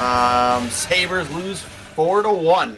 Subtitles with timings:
[0.00, 2.76] Um, Sabres lose four to one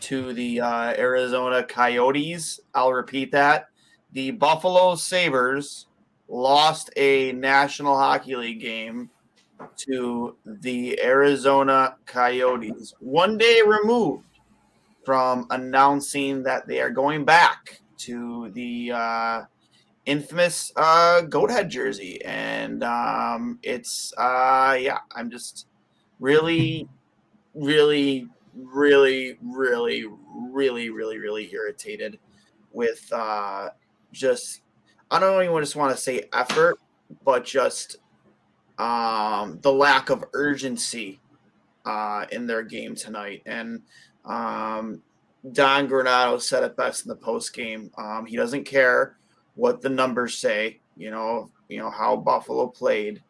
[0.00, 2.60] to the uh, Arizona Coyotes.
[2.74, 3.68] I'll repeat that.
[4.12, 5.86] The Buffalo Sabres
[6.28, 9.10] lost a National Hockey League game
[9.76, 14.24] to the Arizona Coyotes, one day removed
[15.04, 19.42] from announcing that they are going back to the uh,
[20.06, 22.24] infamous uh, goat head jersey.
[22.24, 25.66] And um, it's, uh, yeah, I'm just
[26.20, 26.88] really,
[27.54, 30.06] really, really, really,
[30.52, 32.18] really, really, really irritated
[32.72, 33.70] with uh,
[34.12, 34.62] just
[35.10, 36.78] I don't even just want to say effort,
[37.24, 37.96] but just
[38.78, 41.20] um, the lack of urgency
[41.84, 43.42] uh, in their game tonight.
[43.44, 43.82] And
[44.24, 45.02] um,
[45.52, 47.90] Don Granato said it best in the post game.
[47.98, 49.16] Um, he doesn't care
[49.54, 50.80] what the numbers say.
[50.96, 53.22] You know, you know how Buffalo played.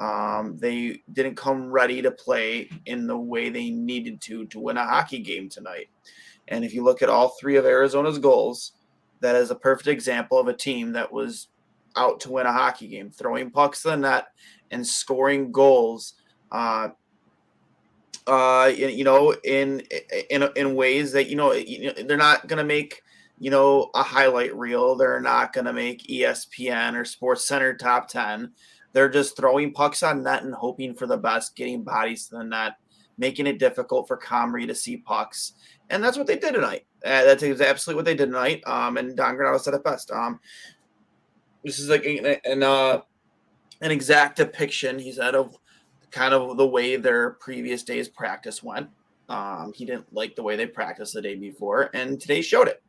[0.00, 4.78] Um, they didn't come ready to play in the way they needed to to win
[4.78, 5.90] a hockey game tonight.
[6.48, 8.72] And if you look at all three of Arizona's goals,
[9.20, 11.48] that is a perfect example of a team that was
[11.96, 14.28] out to win a hockey game, throwing pucks to the net
[14.70, 16.14] and scoring goals.
[16.50, 16.88] Uh,
[18.26, 19.82] uh, you know, in
[20.30, 21.52] in in ways that you know,
[22.06, 23.02] they're not to make
[23.38, 24.96] you know a highlight reel.
[24.96, 28.52] They're not to make ESPN or SportsCenter top ten
[28.92, 32.44] they're just throwing pucks on net and hoping for the best, getting bodies to the
[32.44, 32.76] net,
[33.18, 35.52] making it difficult for Comrie to see pucks.
[35.90, 36.86] And that's what they did tonight.
[37.04, 38.62] Uh, that's absolutely what they did tonight.
[38.66, 40.10] Um, and Don Granato said it best.
[40.10, 40.40] Um,
[41.64, 43.00] this is like an, an, uh,
[43.80, 45.56] an exact depiction, he said, of
[46.10, 48.88] kind of the way their previous day's practice went.
[49.28, 52.82] Um, he didn't like the way they practiced the day before, and today showed it.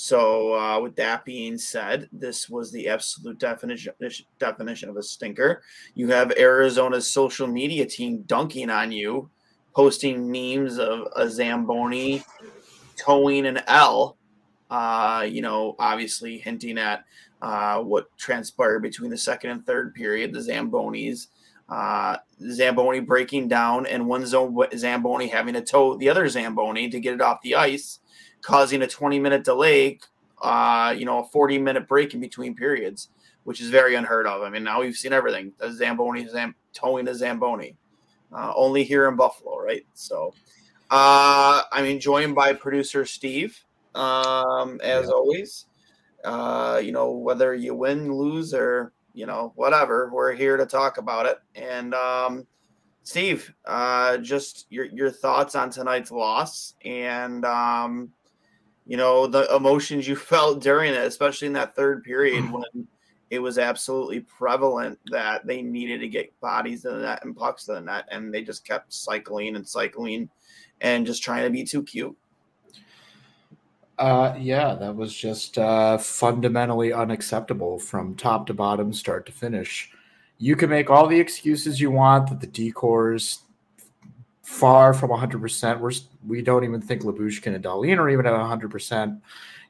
[0.00, 3.92] So, uh, with that being said, this was the absolute definition
[4.38, 5.60] definition of a stinker.
[5.96, 9.28] You have Arizona's social media team dunking on you,
[9.74, 12.22] posting memes of a Zamboni
[12.94, 14.16] towing an L.
[14.70, 17.04] Uh, you know, obviously hinting at
[17.42, 20.32] uh, what transpired between the second and third period.
[20.32, 21.26] The Zambonis,
[21.68, 22.18] uh,
[22.52, 27.20] Zamboni breaking down, and one Zamboni having to tow the other Zamboni to get it
[27.20, 27.98] off the ice
[28.42, 29.98] causing a 20 minute delay,
[30.42, 33.10] uh, you know, a 40 minute break in between periods,
[33.44, 34.42] which is very unheard of.
[34.42, 35.52] I mean, now we've seen everything.
[35.58, 37.76] The Zamboni Zam- towing a Zamboni,
[38.32, 39.86] uh, only here in Buffalo, right?
[39.94, 40.34] So,
[40.90, 43.58] uh, I'm joined by producer Steve,
[43.94, 45.12] um, as yeah.
[45.12, 45.66] always.
[46.24, 50.98] Uh, you know, whether you win, lose, or you know, whatever, we're here to talk
[50.98, 51.38] about it.
[51.54, 52.46] And um,
[53.02, 58.12] Steve, uh, just your your thoughts on tonight's loss, and um,
[58.88, 62.50] you know the emotions you felt during it, especially in that third period mm.
[62.50, 62.88] when
[63.30, 67.66] it was absolutely prevalent that they needed to get bodies to the net and pucks
[67.66, 70.28] to the net, and they just kept cycling and cycling
[70.80, 72.16] and just trying to be too cute.
[73.98, 79.90] Uh, yeah, that was just uh, fundamentally unacceptable from top to bottom, start to finish.
[80.38, 83.40] You can make all the excuses you want that the decors
[84.48, 85.78] far from 100%.
[85.78, 85.90] We're,
[86.26, 89.20] we don't even think Lyubushkin and Dahlin are even at 100%.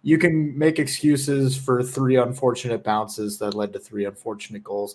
[0.03, 4.95] You can make excuses for three unfortunate bounces that led to three unfortunate goals.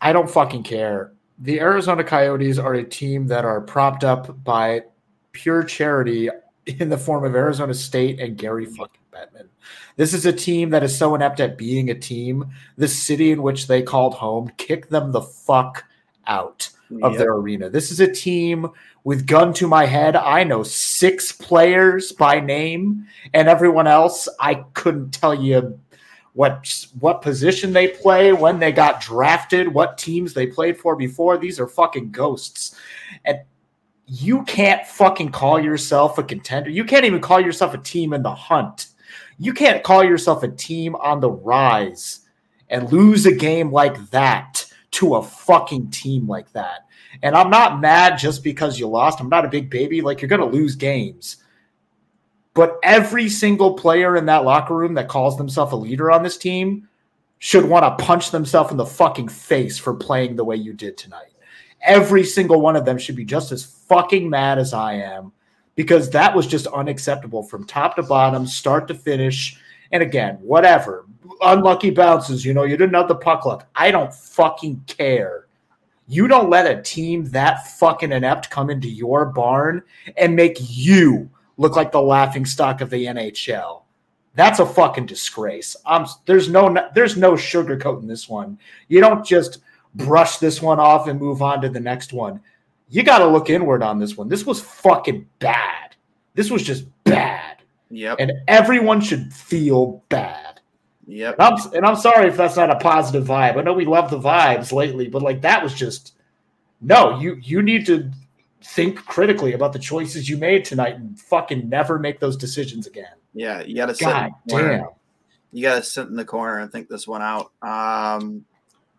[0.00, 1.12] I don't fucking care.
[1.38, 4.84] The Arizona Coyotes are a team that are propped up by
[5.32, 6.30] pure charity
[6.66, 8.76] in the form of Arizona State and Gary mm-hmm.
[8.76, 9.48] fucking Bettman.
[9.96, 12.46] This is a team that is so inept at being a team.
[12.78, 15.84] The city in which they called home kicked them the fuck
[16.26, 16.70] out
[17.02, 17.18] of Yep.
[17.18, 17.68] their arena.
[17.68, 18.68] This is a team
[19.04, 20.16] with gun to my head.
[20.16, 25.78] I know six players by name, and everyone else I couldn't tell you
[26.32, 31.38] what what position they play, when they got drafted, what teams they played for before.
[31.38, 32.76] These are fucking ghosts.
[33.24, 33.38] And
[34.06, 36.70] you can't fucking call yourself a contender.
[36.70, 38.88] You can't even call yourself a team in the hunt.
[39.38, 42.20] You can't call yourself a team on the rise
[42.68, 44.64] and lose a game like that
[44.96, 46.86] to a fucking team like that.
[47.22, 49.20] And I'm not mad just because you lost.
[49.20, 50.00] I'm not a big baby.
[50.00, 51.36] Like you're going to lose games.
[52.54, 56.38] But every single player in that locker room that calls themselves a leader on this
[56.38, 56.88] team
[57.38, 60.96] should want to punch themselves in the fucking face for playing the way you did
[60.96, 61.34] tonight.
[61.82, 65.32] Every single one of them should be just as fucking mad as I am
[65.74, 69.60] because that was just unacceptable from top to bottom, start to finish.
[69.92, 71.06] And again, whatever.
[71.42, 73.68] Unlucky bounces, you know, you didn't have the puck luck.
[73.74, 75.46] I don't fucking care.
[76.08, 79.82] You don't let a team that fucking inept come into your barn
[80.16, 83.82] and make you look like the laughing stock of the NHL.
[84.34, 85.74] That's a fucking disgrace.
[85.86, 88.58] Um, there's no there's no sugarcoating this one.
[88.88, 89.60] You don't just
[89.94, 92.40] brush this one off and move on to the next one.
[92.88, 94.28] You got to look inward on this one.
[94.28, 95.96] This was fucking bad.
[96.34, 97.45] This was just bad,
[97.90, 98.16] Yep.
[98.18, 100.60] and everyone should feel bad.
[101.06, 101.36] Yep.
[101.38, 103.56] And I'm, and I'm sorry if that's not a positive vibe.
[103.56, 106.14] I know we love the vibes lately, but like that was just
[106.80, 107.20] no.
[107.20, 108.10] You you need to
[108.62, 113.14] think critically about the choices you made tonight and fucking never make those decisions again.
[113.34, 113.62] Yeah.
[113.62, 114.04] You got to sit.
[114.04, 114.86] God the damn.
[115.52, 117.52] You got to sit in the corner and think this one out.
[117.62, 118.44] Um,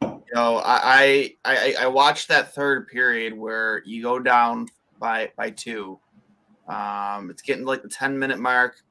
[0.01, 4.67] you know, I, I I I watched that third period where you go down
[4.99, 5.99] by by two.
[6.67, 8.81] Um, it's getting like the ten minute mark,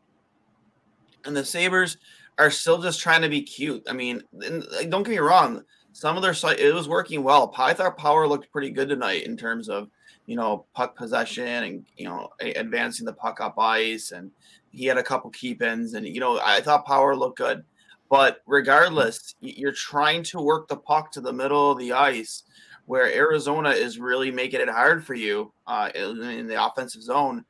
[1.24, 1.98] and the Sabres
[2.38, 3.82] are still just trying to be cute.
[3.88, 5.62] I mean, and, like, don't get me wrong.
[5.92, 7.52] Some of their site it was working well.
[7.56, 9.88] I thought Power looked pretty good tonight in terms of
[10.26, 14.30] you know puck possession and you know advancing the puck up ice, and
[14.72, 17.64] he had a couple keep ins, and you know I thought Power looked good.
[18.08, 22.44] But regardless, you're trying to work the puck to the middle of the ice,
[22.84, 27.44] where Arizona is really making it hard for you uh, in the offensive zone.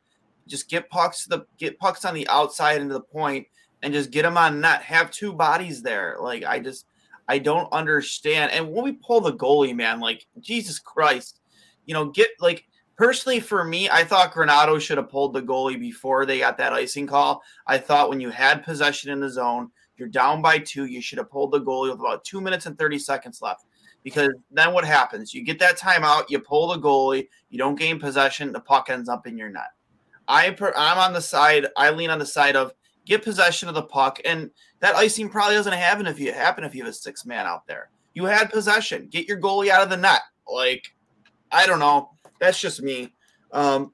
[0.46, 3.46] Just get pucks to the get pucks on the outside into the point,
[3.82, 4.82] and just get them on net.
[4.82, 6.16] Have two bodies there.
[6.20, 6.86] Like I just
[7.28, 8.52] I don't understand.
[8.52, 11.40] And when we pull the goalie, man, like Jesus Christ,
[11.84, 12.66] you know, get like
[12.96, 16.72] personally for me, I thought Granato should have pulled the goalie before they got that
[16.72, 17.42] icing call.
[17.66, 21.18] I thought when you had possession in the zone, you're down by two, you should
[21.18, 23.64] have pulled the goalie with about two minutes and 30 seconds left.
[24.02, 25.34] Because then what happens?
[25.34, 29.08] You get that timeout, you pull the goalie, you don't gain possession, the puck ends
[29.08, 29.70] up in your net.
[30.28, 32.72] I per, I'm on the side, I lean on the side of
[33.04, 34.50] get possession of the puck, and
[34.80, 37.66] that icing probably doesn't happen if you happen if you have a six man out
[37.66, 37.90] there.
[38.14, 40.22] You had possession, get your goalie out of the net.
[40.50, 40.94] Like,
[41.52, 42.10] I don't know.
[42.40, 43.12] That's just me.
[43.52, 43.92] Um,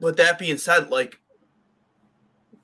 [0.00, 1.18] but that being said, like,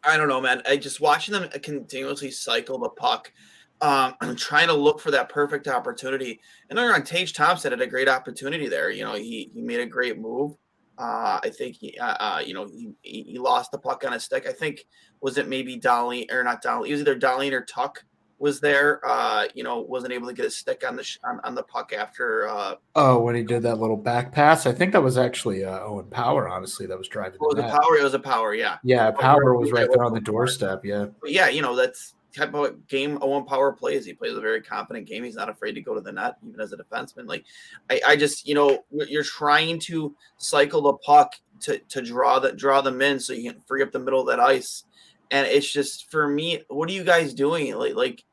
[0.05, 0.63] I don't know, man.
[0.69, 3.33] I just watching them continuously cycle the puck,
[3.81, 6.41] um, trying to look for that perfect opportunity.
[6.71, 8.91] And on Tage Thompson had a great opportunity there.
[8.91, 10.57] You know, he he made a great move.
[10.99, 12.67] Uh, I think he, uh, uh, you know,
[13.03, 14.47] he, he lost the puck on his stick.
[14.49, 14.85] I think
[15.21, 16.89] was it maybe Dolly or not Dolly?
[16.91, 17.99] It was either Dolly or Tuch
[18.39, 19.01] was there.
[19.07, 21.63] Uh, you know, wasn't able to get a stick on the sh- on, on the
[21.63, 22.49] puck after.
[22.49, 25.81] Uh, Oh, when he did that little back pass, I think that was actually uh,
[25.81, 26.49] Owen Power.
[26.49, 27.39] Honestly, that was driving.
[27.41, 27.97] was the power?
[27.99, 28.55] It was a power.
[28.55, 28.77] Yeah.
[28.83, 30.85] Yeah, Power was right there on the doorstep.
[30.85, 34.05] Yeah, But yeah, you know, that's type of game Owen Power plays.
[34.05, 35.25] He plays a very confident game.
[35.25, 37.27] He's not afraid to go to the net, even as a defenseman.
[37.27, 37.45] Like,
[37.91, 42.53] I, I just, you know, you're trying to cycle the puck to to draw the
[42.53, 44.85] draw them in so you can free up the middle of that ice.
[45.31, 47.75] And it's just for me, what are you guys doing?
[47.75, 48.25] Like, like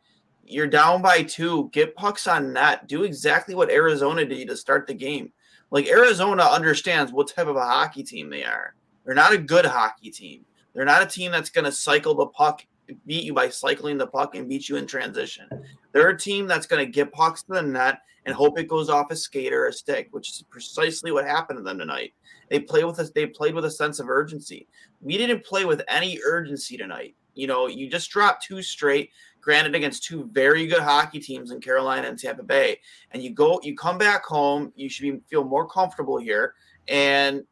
[0.45, 4.87] you're down by two, get pucks on net, do exactly what Arizona did to start
[4.87, 5.31] the game.
[5.71, 8.75] Like Arizona understands what type of a hockey team they are.
[9.05, 10.45] They're not a good hockey team.
[10.73, 12.65] They're not a team that's going to cycle the puck,
[13.05, 15.47] beat you by cycling the puck and beat you in transition.
[15.91, 18.89] They're a team that's going to get pucks to the net and hope it goes
[18.89, 22.13] off a skate or a stick, which is precisely what happened to them tonight.
[22.49, 23.09] They play with us.
[23.11, 24.67] They played with a sense of urgency.
[25.01, 27.15] We didn't play with any urgency tonight.
[27.35, 29.09] You know, you just dropped two straight,
[29.41, 32.79] granted against two very good hockey teams in Carolina and Tampa Bay,
[33.11, 34.71] and you go, you come back home.
[34.75, 36.53] You should be, feel more comfortable here,
[36.87, 37.43] and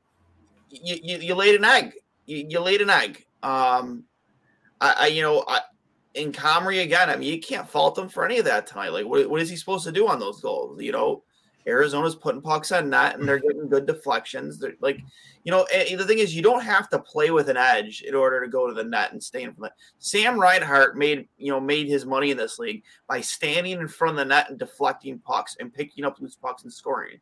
[0.69, 1.93] you, you, you laid an egg.
[2.27, 3.25] You, you laid an egg.
[3.41, 4.03] Um,
[4.81, 5.61] I, I you know, I,
[6.13, 7.09] in Comrie again.
[7.09, 8.91] I mean, you can't fault him for any of that tonight.
[8.91, 10.81] Like, what, what is he supposed to do on those goals?
[10.81, 11.23] You know,
[11.67, 13.47] Arizona's putting pucks on net and they're mm-hmm.
[13.47, 14.59] getting good deflections.
[14.59, 14.99] They're like,
[15.43, 18.15] you know, eh, the thing is, you don't have to play with an edge in
[18.15, 19.73] order to go to the net and stay in front.
[19.99, 24.11] Sam Reinhart made, you know, made his money in this league by standing in front
[24.11, 27.19] of the net and deflecting pucks and picking up loose pucks and scoring.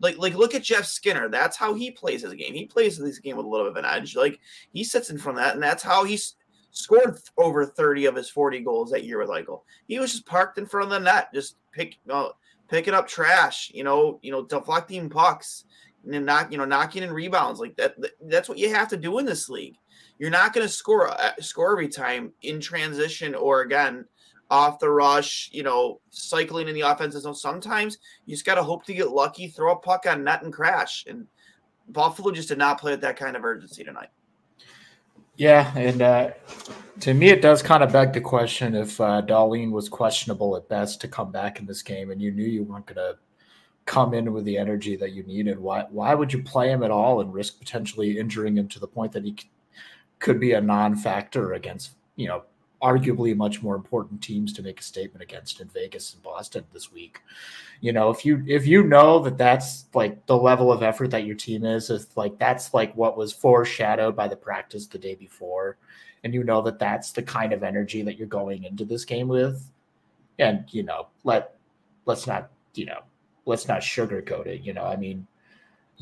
[0.00, 1.28] Like, like, look at Jeff Skinner.
[1.28, 2.54] That's how he plays his game.
[2.54, 4.16] He plays this game with a little bit of an edge.
[4.16, 4.40] Like,
[4.72, 6.34] he sits in front of that, and that's how he's
[6.72, 9.62] scored over 30 of his 40 goals that year with Eichel.
[9.86, 12.32] He was just parked in front of the net, just pick, you know,
[12.68, 15.64] picking up trash, you know, you know, deflecting pucks
[16.10, 17.94] and knock, you know, knocking in rebounds like that.
[18.22, 19.76] That's what you have to do in this league.
[20.18, 24.06] You're not going to score uh, score every time in transition or again
[24.50, 27.34] off the rush, you know, cycling in the offensive zone.
[27.34, 30.52] Sometimes you just got to hope to get lucky, throw a puck on net and
[30.52, 31.04] crash.
[31.06, 31.26] And
[31.88, 34.10] Buffalo just did not play with that kind of urgency tonight.
[35.36, 36.30] Yeah, and uh,
[37.00, 40.68] to me, it does kind of beg the question if uh, Dahlin was questionable at
[40.68, 43.18] best to come back in this game, and you knew you weren't going to
[43.86, 45.58] come in with the energy that you needed.
[45.58, 45.84] Why?
[45.90, 49.12] Why would you play him at all and risk potentially injuring him to the point
[49.12, 49.36] that he
[50.18, 52.44] could be a non-factor against you know
[52.82, 56.92] arguably much more important teams to make a statement against in Vegas and Boston this
[56.92, 57.20] week.
[57.80, 61.24] You know, if you if you know that that's like the level of effort that
[61.24, 65.14] your team is, if like that's like what was foreshadowed by the practice the day
[65.14, 65.76] before,
[66.24, 69.28] and you know that that's the kind of energy that you're going into this game
[69.28, 69.70] with,
[70.38, 71.54] and you know, let
[72.04, 73.00] let's not you know
[73.46, 74.62] let's not sugarcoat it.
[74.62, 75.26] You know, I mean,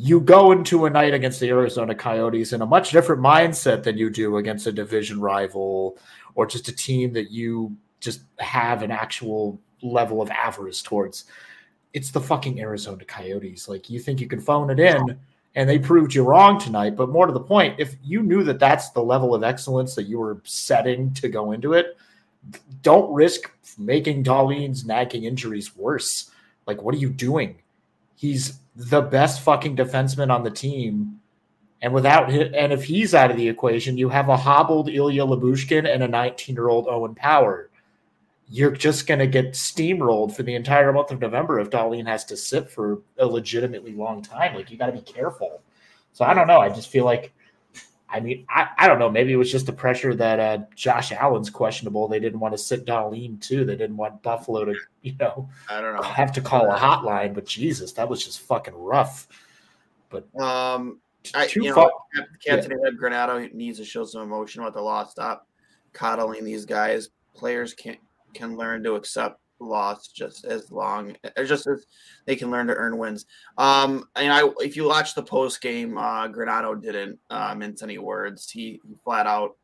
[0.03, 3.99] you go into a night against the Arizona Coyotes in a much different mindset than
[3.99, 5.99] you do against a division rival
[6.35, 11.27] or just a team that you just have an actual level of avarice towards.
[11.93, 13.69] It's the fucking Arizona Coyotes.
[13.69, 15.19] Like you think you can phone it in,
[15.55, 16.97] and they proved you wrong tonight.
[16.97, 20.05] But more to the point, if you knew that that's the level of excellence that
[20.05, 21.99] you were setting to go into it,
[22.81, 26.31] don't risk making Dahlin's nagging injuries worse.
[26.67, 27.57] Like, what are you doing?
[28.15, 31.21] He's the best fucking defenseman on the team
[31.83, 35.25] and without him, and if he's out of the equation, you have a hobbled Ilya
[35.25, 37.71] Lyubushkin and a 19 year old Owen Power.
[38.49, 42.25] You're just going to get steamrolled for the entire month of November if Dahlin has
[42.27, 44.55] to sit for a legitimately long time.
[44.55, 45.63] Like you got to be careful.
[46.13, 46.59] So I don't know.
[46.59, 47.33] I just feel like,
[48.13, 49.11] I mean, I, I don't know.
[49.11, 52.09] Maybe it was just the pressure that uh, Josh Allen's questionable.
[52.09, 53.65] They didn't want to sit Dahlin too.
[53.65, 57.35] They didn't want Buffalo to, you know, I don't know, have to call a hotline.
[57.35, 59.29] But Jesus, that was just fucking rough.
[60.09, 60.99] But um,
[61.35, 61.91] I, you know,
[62.45, 62.89] Captain yeah.
[62.89, 65.13] Ed Granato needs to show some emotion with the loss.
[65.13, 65.47] Stop
[65.93, 67.11] coddling these guys.
[67.35, 67.97] Players can
[68.35, 71.87] can learn to accept loss just as long as just as
[72.27, 73.27] they can learn to earn wins.
[73.59, 77.99] Um, and I, if you watch the post game, uh, Granato didn't uh, mince any
[77.99, 78.51] words.
[78.51, 79.57] He, he flat out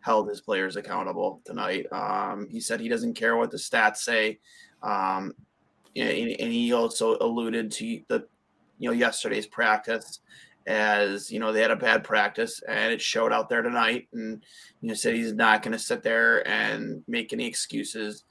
[0.00, 1.86] held his players accountable tonight.
[1.90, 4.38] Um, he said he doesn't care what the stats say.
[4.82, 5.32] Um,
[5.96, 8.26] and, and he also alluded to the,
[8.78, 10.20] you know, yesterday's practice
[10.66, 14.42] as you know they had a bad practice and it showed out there tonight and
[14.80, 18.24] you know said he's not going to sit there and make any excuses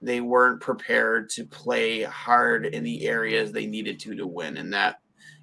[0.00, 4.72] they weren't prepared to play hard in the areas they needed to to win and
[4.72, 4.96] that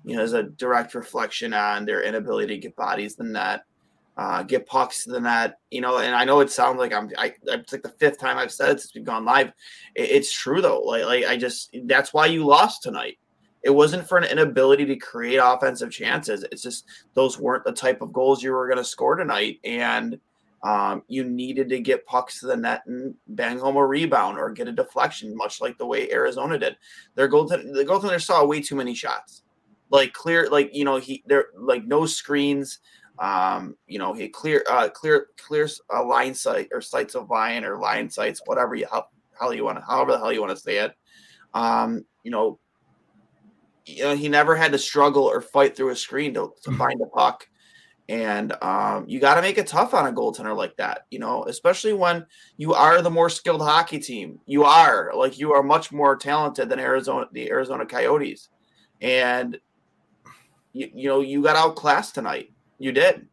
[0.04, 3.64] you know is a direct reflection on their inability to get bodies the net
[4.16, 7.10] uh, get pucks to the net you know and i know it sounds like i'm
[7.18, 9.48] I, it's like the fifth time i've said it since we've gone live
[9.96, 13.18] it, it's true though like, like i just that's why you lost tonight
[13.64, 16.44] it wasn't for an inability to create offensive chances.
[16.52, 19.60] It's just those weren't the type of goals you were going to score tonight.
[19.64, 20.20] And
[20.64, 24.50] um, you needed to get pucks to the net and bang home a rebound or
[24.52, 26.78] get a deflection, much like the way Arizona did.
[27.16, 29.44] Their goaltender, the goaltender saw way too many shots.
[29.90, 32.80] Like clear, like you know, he there like no screens.
[33.20, 37.64] Um, you know, he clear, uh, clear, clear a line sight or sights of line
[37.64, 39.06] or line sights, whatever you how,
[39.40, 40.96] how you want to, however the hell you want to say it.
[41.54, 42.60] Um, you know,
[43.86, 46.80] you know, he never had to struggle or fight through a screen to, to mm-hmm.
[46.80, 47.48] find a puck.
[48.10, 51.46] And um, you got to make it tough on a goaltender like that, you know,
[51.46, 52.26] especially when
[52.58, 54.40] you are the more skilled hockey team.
[54.46, 58.50] You are like you are much more talented than Arizona, the Arizona Coyotes,
[59.02, 59.58] and
[60.74, 62.52] you, you know you got outclassed tonight.
[62.78, 63.26] You did,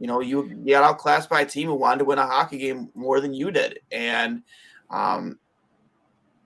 [0.00, 2.90] you know, you, got outclassed by a team who wanted to win a hockey game
[2.94, 4.42] more than you did, and
[4.90, 5.38] um,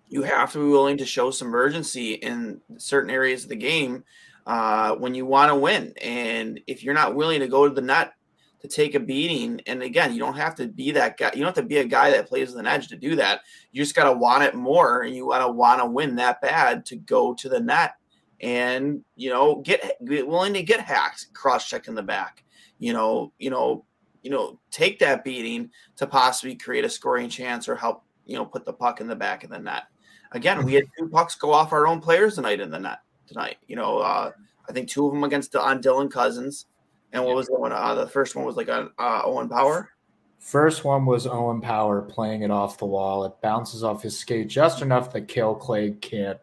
[0.09, 4.05] you have to be willing to show some urgency in certain areas of the game
[4.47, 5.93] uh, when you want to win.
[6.01, 8.13] And if you're not willing to go to the net
[8.61, 11.31] to take a beating, and again, you don't have to be that guy.
[11.35, 13.41] You don't have to be a guy that plays with an edge to do that.
[13.73, 16.41] You just got to want it more, and you want to want to win that
[16.41, 17.95] bad to go to the net
[18.41, 22.45] and you know get, get willing to get hacked, cross check in the back.
[22.79, 23.85] You know, you know,
[24.23, 28.45] you know, take that beating to possibly create a scoring chance or help you know
[28.45, 29.85] put the puck in the back of the net.
[30.33, 33.57] again, we had two pucks go off our own players tonight in the net tonight.
[33.67, 34.33] You know, uh,
[34.69, 36.67] I think two of them against on Dylan Cozens,
[37.13, 37.73] and what was the one?
[37.73, 39.91] Uh, the first one was like on uh, Owen Power.
[40.39, 43.25] First one was Owen Power playing it off the wall.
[43.25, 46.39] It bounces off his skate just enough that Kale Clague can't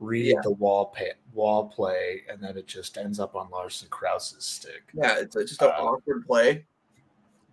[0.00, 0.40] read yeah.
[0.42, 4.82] the wall pay, wall play, and then it just ends up on Lawson Crouse's stick.
[4.94, 6.64] Yeah, it's just an uh, awkward play,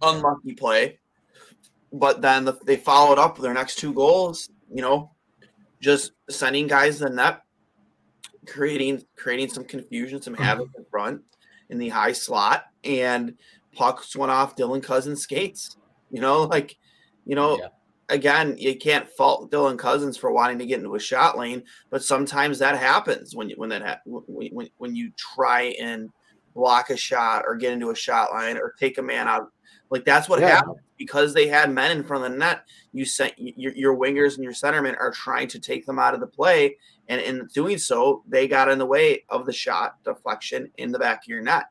[0.02, 1.00] unlucky play.
[1.92, 4.50] But then the, they followed up with their next two goals.
[4.74, 5.12] You know,
[5.80, 7.43] just sending guys the net,
[8.46, 10.44] creating creating some confusion, some mm-hmm.
[10.44, 11.22] havoc in front
[11.70, 13.36] in the high slot, and
[13.74, 15.78] pucks went off Dylan Cozens' skates.
[16.12, 16.78] You know, like,
[17.26, 17.68] you know, yeah.
[18.10, 22.04] again, you can't fault Dylan Cozens for wanting to get into a shot lane, but
[22.04, 26.10] sometimes that happens when you when that ha- when, when you try and
[26.54, 29.52] block a shot or get into a shot line or take a man out.
[29.90, 30.50] Like that's what yeah.
[30.50, 32.66] happened because they had men in front of the net.
[32.94, 36.20] You sent your, your wingers and your centermen are trying to take them out of
[36.20, 36.78] the play,
[37.10, 41.00] and in doing so, they got in the way of the shot deflection in the
[41.00, 41.66] back of your net.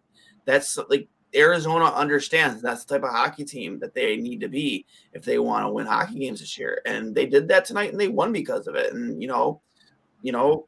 [0.44, 4.84] That's like Arizona understands that's the type of hockey team that they need to be
[5.12, 6.82] if they want to win hockey games this year.
[6.84, 8.92] And they did that tonight and they won because of it.
[8.92, 9.60] And you know,
[10.20, 10.66] you know,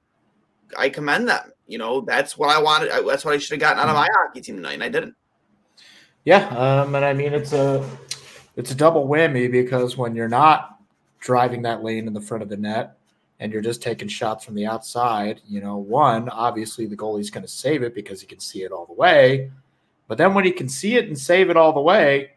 [0.76, 1.52] I commend them.
[1.66, 2.90] You know, that's what I wanted.
[3.06, 5.14] That's what I should have gotten out of my hockey team tonight, and I didn't.
[6.24, 7.88] Yeah, um, and I mean it's a
[8.56, 10.78] it's a double whammy because when you're not
[11.20, 12.98] driving that lane in the front of the net
[13.44, 17.44] and you're just taking shots from the outside, you know, one obviously the goalie's going
[17.44, 19.52] to save it because he can see it all the way
[20.08, 22.32] but then when he can see it and save it all the way,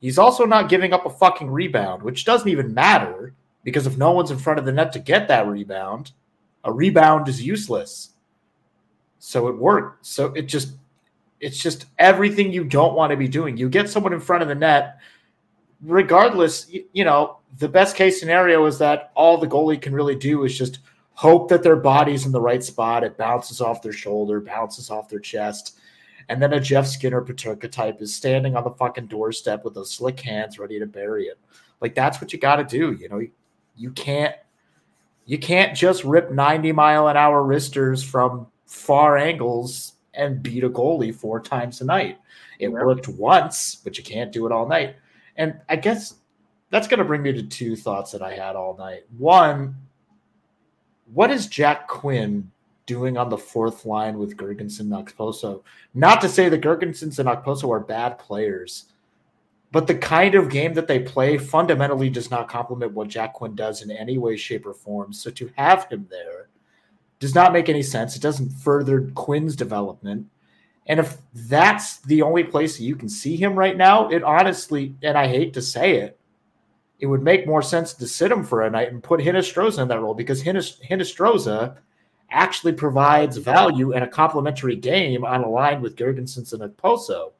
[0.00, 4.12] he's also not giving up a fucking rebound, which doesn't even matter because if no
[4.12, 6.12] one's in front of the net to get that rebound,
[6.64, 8.10] a rebound is useless.
[9.18, 10.06] So it worked.
[10.06, 10.76] So it just
[11.40, 13.56] it's just everything you don't want to be doing.
[13.56, 14.98] You get someone in front of the net,
[15.82, 20.14] regardless, you, you know, the best case scenario is that all the goalie can really
[20.14, 20.80] do is just
[21.12, 23.04] hope that their body's in the right spot.
[23.04, 25.78] It bounces off their shoulder, bounces off their chest
[26.30, 29.90] and then a Jeff Skinner Peterka type is standing on the fucking doorstep with those
[29.90, 31.36] slick hands ready to bury it.
[31.80, 32.92] Like that's what you got to do.
[32.92, 33.20] You know,
[33.76, 34.36] you can't
[35.26, 40.70] you can't just rip 90 mile an hour wristers from far angles and beat a
[40.70, 42.18] goalie four times a night.
[42.60, 44.96] It worked once, but you can't do it all night.
[45.40, 46.14] And I guess
[46.70, 49.02] that's going to bring me to two thoughts that I had all night.
[49.18, 49.74] One,
[51.12, 52.48] what is Jack Quinn
[52.90, 55.62] doing on the fourth line with Girgensons and Okposo.
[55.94, 58.86] Not to say that Girgensons and Okposo are bad players,
[59.70, 63.54] but the kind of game that they play fundamentally does not complement what Jack Quinn
[63.54, 65.12] does in any way, shape, or form.
[65.12, 66.48] So to have him there
[67.20, 68.16] does not make any sense.
[68.16, 70.26] It doesn't further Quinn's development.
[70.90, 75.16] And if that's the only place you can see him right now, it honestly, and
[75.16, 76.18] I hate to say it,
[76.98, 79.88] it would make more sense to sit him for a night and put Hinostroza in
[79.88, 81.76] that role because Hinostroza–
[82.30, 87.32] actually provides value and a complementary game on a line with Girgensons and Okposo.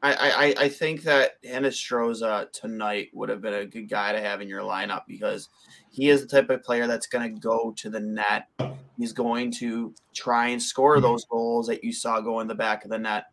[0.00, 4.40] I, I, I think that Hinostroza tonight would have been a good guy to have
[4.40, 5.48] in your lineup because
[5.90, 8.48] he is the type of player that's going to go to the net.
[8.96, 12.84] He's going to try and score those goals that you saw go in the back
[12.84, 13.26] of the net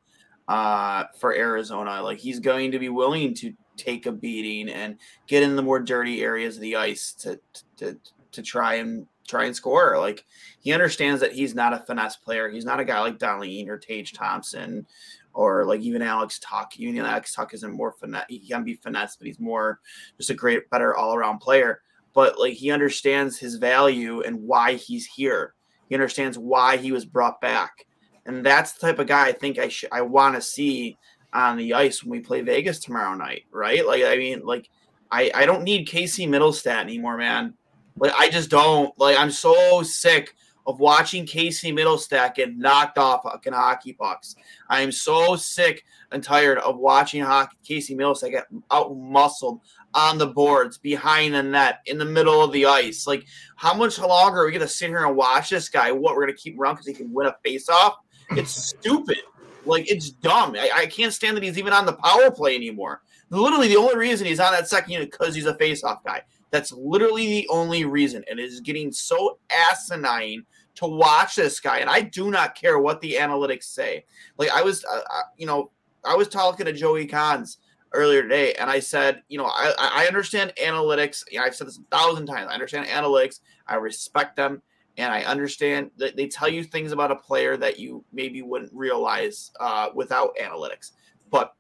[0.48, 2.02] uh, for Arizona.
[2.02, 5.80] Like he's going to be willing to take a beating and get in the more
[5.80, 7.40] dirty areas of the ice to
[7.78, 7.98] to
[8.32, 9.98] to try and try and score.
[9.98, 10.24] Like
[10.60, 12.50] he understands that he's not a finesse player.
[12.50, 14.86] He's not a guy like Dahlin or Tage Thompson
[15.34, 16.78] or like even Alex Tuch.
[16.78, 18.26] Even Alex Tuch isn't more finesse.
[18.30, 19.80] He can be finesse, but he's more
[20.18, 21.82] just a great, better all around player.
[22.16, 25.54] But like he understands his value and why he's here.
[25.90, 27.86] He understands why he was brought back,
[28.26, 30.98] and that's the type of guy I think I should I want to see
[31.34, 33.44] on the ice when we play Vegas tomorrow night.
[33.52, 33.86] Right?
[33.86, 34.68] Like I mean, like
[35.12, 37.54] I I don't need Casey Mittelstadt anymore, man.
[37.98, 39.18] Like I just don't like.
[39.18, 40.34] I'm so sick
[40.68, 44.36] of watching Casey Mittelstadt get knocked off fucking hockey pucks.
[44.70, 49.62] I am so sick and tired of watching hockey, Casey Mittelstadt get out muscled
[49.94, 53.08] on the boards, behind the net, in the middle of the ice.
[53.08, 53.26] Like,
[53.56, 55.92] how much longer are we gonna sit here and watch this guy?
[55.92, 57.96] What we're gonna keep him around because he can win a face-off?
[58.32, 59.20] It's stupid.
[59.66, 60.56] Like, it's dumb.
[60.58, 63.02] I, I can't stand that he's even on the power play anymore.
[63.30, 66.24] Literally, the only reason he's on that second unit because he's a face-off guy.
[66.52, 68.24] That's literally the only reason.
[68.30, 70.46] And it is getting so asinine
[70.76, 71.80] to watch this guy.
[71.80, 74.06] And I do not care what the analytics say.
[74.38, 75.72] Like I was, uh, uh you know,
[76.04, 77.58] I was talking to Joey Cons
[77.92, 81.24] earlier today, and I said, you know, I, I understand analytics.
[81.32, 82.48] You know, I've said this a thousand times.
[82.50, 83.40] I understand analytics.
[83.68, 84.62] I respect them,
[84.98, 88.74] and I understand that they tell you things about a player that you maybe wouldn't
[88.74, 90.92] realize uh, without analytics.
[91.32, 91.56] But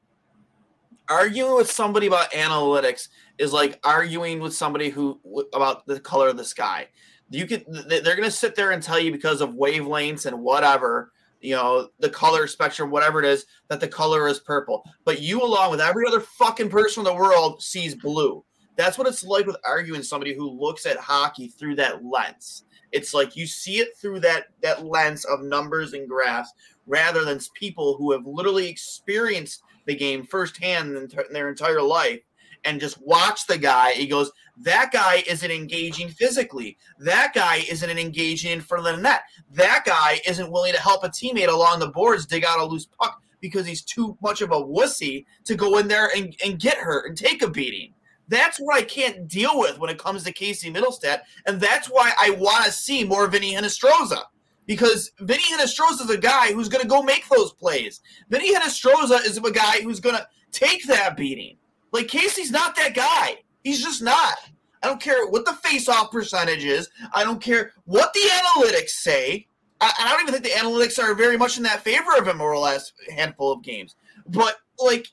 [1.10, 5.20] arguing with somebody about analytics is like arguing with somebody who
[5.54, 6.88] about the color of the sky.
[7.30, 11.12] You could they're going to sit there and tell you because of wavelengths and whatever
[11.46, 14.84] you know, the color spectrum, whatever it is, that the color is purple.
[15.06, 18.44] But you, along with every other fucking person in the world, sees blue.
[18.76, 22.66] That's what it's like with arguing somebody who looks at hockey through that lens.
[22.92, 26.52] It's like you see it through that that lens of numbers and graphs,
[26.88, 32.22] rather than people who have literally experienced the game firsthand in their entire life
[32.64, 33.92] and just watch the guy.
[33.92, 36.78] He goes, that guy isn't engaging physically.
[37.00, 39.22] That guy isn't engaging in front of the net.
[39.52, 42.86] That guy isn't willing to help a teammate along the boards dig out a loose
[42.86, 46.78] puck because he's too much of a wussy to go in there and, and get
[46.78, 47.94] hurt and take a beating.
[48.28, 51.22] That's what I can't deal with when it comes to Casey Mittelstadt.
[51.46, 54.24] And that's why I want to see more Vinny Hinostroza.
[54.66, 58.02] Because Vinny Hinostroza is a guy who's going to go make those plays.
[58.30, 61.58] Vinny Hinostroza is a guy who's going to take that beating.
[61.92, 63.38] Like Casey's not that guy.
[63.66, 64.38] He's just not.
[64.84, 66.88] I don't care what the face-off percentage is.
[67.12, 69.48] I don't care what the analytics say.
[69.82, 72.42] I, I don't even think the analytics are very much in that favor of him
[72.42, 73.96] over the last handful of games.
[74.28, 75.08] But like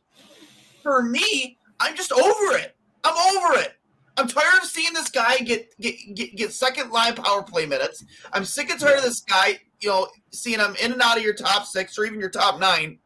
[0.83, 2.77] for me, I'm just over it.
[3.03, 3.73] I'm over it.
[4.19, 8.05] I'm tired of seeing this guy get get get, get second line power play minutes.
[8.35, 11.23] I'm sick and tired of this guy, you know, seeing him in and out of
[11.23, 12.99] your top six or even your top nine.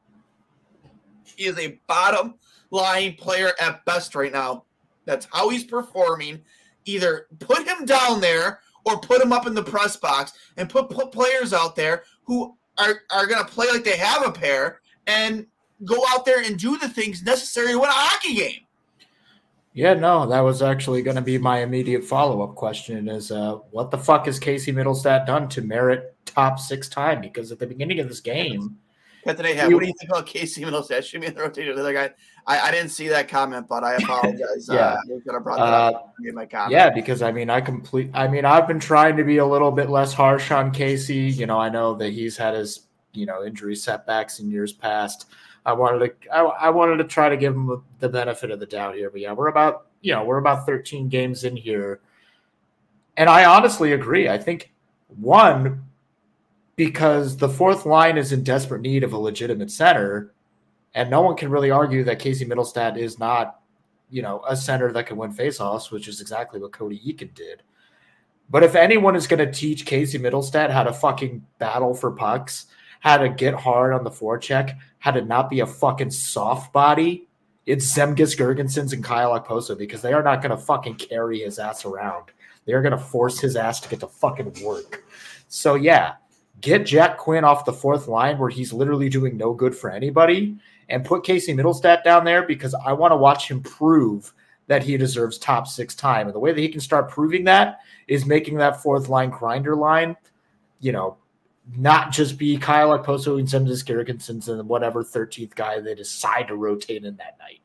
[1.25, 2.35] He is a bottom
[2.73, 4.65] line player at best right now.
[5.07, 6.43] That's how he's performing.
[6.85, 10.91] Either put him down there or put him up in the press box and put,
[10.91, 14.81] put players out there who are, are going to play like they have a pair
[15.07, 15.47] and
[15.85, 18.61] go out there and do the things necessary to win a hockey game.
[19.73, 23.57] Yeah, no, that was actually going to be my immediate follow up question: is uh,
[23.73, 27.21] what the fuck has Casey Mittelstadt done to merit top six time?
[27.21, 28.79] Because at the beginning of this game,
[29.27, 31.05] What do you think about Casey Mittelstadt?
[31.05, 31.75] Shoot me in the rotation.
[31.75, 32.11] The other guy,
[32.47, 34.69] I, I didn't see that comment, but I apologize.
[34.73, 34.97] yeah,
[35.33, 36.73] uh, brought that uh, my comment.
[36.73, 38.11] Yeah, because I mean, I complete.
[38.15, 41.17] I mean, I've been trying to be a little bit less harsh on Casey.
[41.17, 45.27] You know, I know that he's had his you know injury setbacks in years past.
[45.67, 48.67] I wanted to, I, I wanted to try to give him the benefit of the
[48.67, 49.11] doubt here.
[49.11, 52.01] But yeah, we're about, you know, we're about 13 games in here,
[53.17, 54.29] and I honestly agree.
[54.29, 54.73] I think
[55.09, 55.85] one
[56.77, 60.33] because the fourth line is in desperate need of a legitimate center,
[60.95, 63.61] and no one can really argue that Casey Mittelstadt is not,
[64.11, 67.63] you know, a center that can win faceoffs, which is exactly what Cody Eakin did.
[68.49, 72.67] But if anyone is going to teach Casey Mittelstadt how to fucking battle for pucks,
[73.01, 77.27] how to get hard on the forecheck, how to not be a fucking soft body,
[77.67, 81.59] it's Zemgus Girgensons and Kyle Okposo because they are not going to fucking carry his
[81.59, 82.31] ass around.
[82.65, 85.05] They are going to force his ass to get to fucking work.
[85.49, 86.15] So yeah,
[86.61, 90.57] get Jack Quinn off the fourth line where he's literally doing no good for anybody
[90.89, 94.33] and put Casey Mittelstadt down there because I want to watch him prove
[94.69, 96.27] that he deserves top six time.
[96.27, 99.77] And the way that he can start proving that is making that fourth line grinder
[99.77, 100.17] line,
[100.81, 101.17] you know,
[101.77, 106.57] not just be Kyle Okposo and Zemgus Girgensons and whatever 13th guy they decide to
[106.57, 107.61] rotate in that night.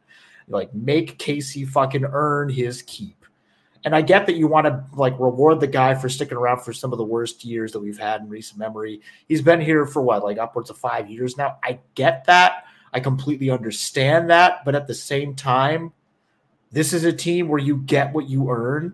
[0.47, 3.20] Like make Casey fucking earn his keep.
[3.83, 6.71] And I get that you want to like reward the guy for sticking around for
[6.71, 9.01] some of the worst years that we've had in recent memory.
[9.27, 11.57] He's been here for what, like upwards of five years now.
[11.63, 12.65] I get that.
[12.93, 14.63] I completely understand that.
[14.65, 15.93] But at the same time,
[16.71, 18.93] this is a team where you get what you earn.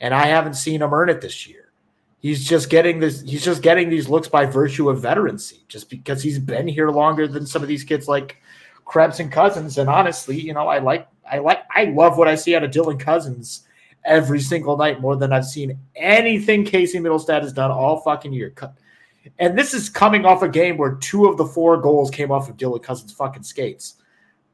[0.00, 1.72] And I haven't seen him earn it this year.
[2.20, 6.22] He's just getting this, he's just getting these looks by virtue of veterancy, just because
[6.22, 8.36] he's been here longer than some of these kids like
[8.84, 9.78] Krebs and Cozens.
[9.78, 12.70] And honestly, you know, I like I like I love what I see out of
[12.70, 13.67] Dylan Cozens
[14.04, 18.54] every single night more than I've seen anything Casey Mittelstadt has done all fucking year.
[19.38, 22.48] And this is coming off a game where two of the four goals came off
[22.48, 23.94] of Dylan Cozens' fucking skates.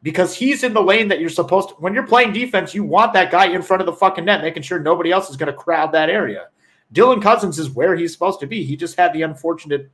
[0.03, 1.75] Because he's in the lane that you're supposed to.
[1.77, 4.63] When you're playing defense, you want that guy in front of the fucking net, making
[4.63, 6.49] sure nobody else is going to crowd that area.
[6.93, 8.65] Dylan Cozens is where he's supposed to be.
[8.65, 9.91] He just had the unfortunate,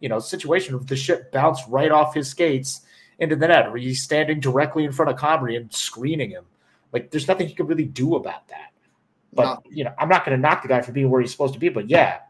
[0.00, 2.82] you know, situation of the ship bounce right off his skates
[3.18, 6.44] into the net, where he's standing directly in front of Comrie and screening him.
[6.92, 8.72] Like, there's nothing he could really do about that.
[9.36, 9.62] But no.
[9.70, 11.60] you know, I'm not going to knock the guy for being where he's supposed to
[11.60, 11.68] be.
[11.68, 12.20] But yeah,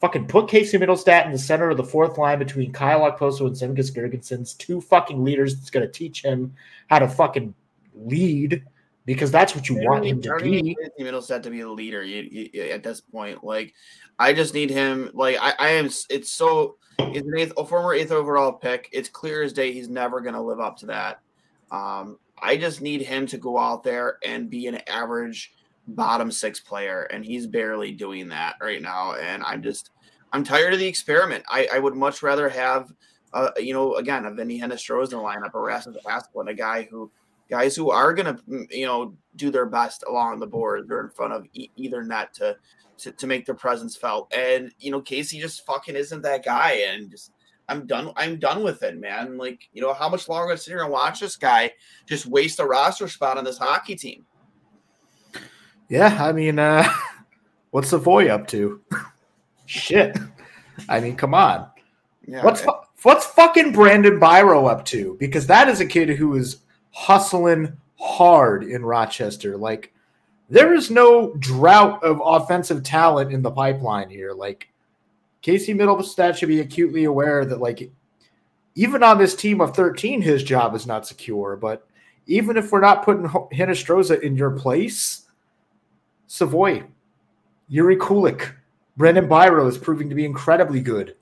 [0.00, 3.56] fucking put Casey Mittelstadt in the center of the fourth line between Kyle Okposo and
[3.56, 6.54] Zemgus Girgensons, two fucking leaders that's going to teach him
[6.88, 7.54] how to fucking
[7.94, 8.64] lead
[9.06, 10.76] because that's what you want him to be.
[11.00, 13.42] Mittelstadt to be a leader at this point.
[13.42, 13.72] Like,
[14.18, 15.10] I just need him.
[15.14, 15.88] Like, I, I am.
[16.10, 16.76] It's so.
[16.98, 18.88] He's an eighth, a former eighth overall pick.
[18.92, 21.20] It's clear as day he's never going to live up to that.
[21.70, 25.54] Um, I just need him to go out there and be an average
[25.88, 29.14] bottom six player, and he's barely doing that right now.
[29.14, 29.90] And I'm just,
[30.32, 31.44] I'm tired of the experiment.
[31.48, 32.92] I, I would much rather have,
[33.32, 36.88] uh, you know, again, a Vinny Hinostroza in the lineup, or Rasmus Asplund, a guy
[36.90, 37.10] who
[37.50, 38.38] guys who are to,
[38.70, 42.34] you know, do their best along the board or in front of e- either net
[42.34, 42.56] to,
[42.98, 44.32] to to make their presence felt.
[44.34, 47.32] And you know, Casey just fucking isn't that guy, and just
[47.68, 48.12] I'm done.
[48.16, 49.36] I'm done with it, man.
[49.36, 51.72] Like, you know, how much longer I sit here and watch this guy
[52.06, 54.24] just waste a roster spot on this hockey team?
[55.88, 56.88] Yeah, I mean, uh,
[57.70, 58.80] what's Savoie up to?
[59.66, 60.18] Shit.
[60.88, 61.68] I mean, come on.
[62.26, 62.70] Yeah, What's fu-
[63.02, 65.16] what's fucking Brandon Biro up to?
[65.18, 66.58] Because that is a kid who is
[66.90, 69.56] hustling hard in Rochester.
[69.56, 69.92] Like,
[70.50, 74.32] there is no drought of offensive talent in the pipeline here.
[74.32, 74.68] Like,
[75.42, 77.90] Casey Mittelstadt should be acutely aware that, like,
[78.74, 81.56] even on this team of 13, his job is not secure.
[81.56, 81.86] But
[82.26, 85.27] even if we're not putting Ho- Hinostroza in your place,
[86.28, 86.84] Savoie,
[87.70, 88.52] Jiri Kulich,
[88.96, 91.16] Brendan Biro is proving to be incredibly good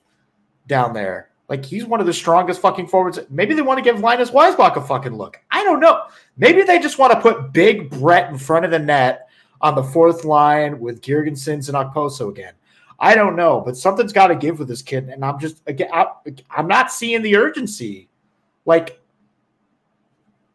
[0.66, 1.31] down there.
[1.49, 3.21] Like he's one of the strongest fucking forwards.
[3.31, 5.40] Maybe they want to give Linus Weissbach a fucking look.
[5.51, 6.03] I don't know.
[6.37, 9.29] Maybe they just want to put Big Brett in front of the net
[9.61, 12.55] on the fourth line with Girgensons and Okposo again.
[12.99, 15.90] I don't know, but something's got to give with this kid, and I'm just again,
[15.92, 16.07] I,
[16.51, 18.09] I'm not seeing the urgency.
[18.64, 19.01] Like,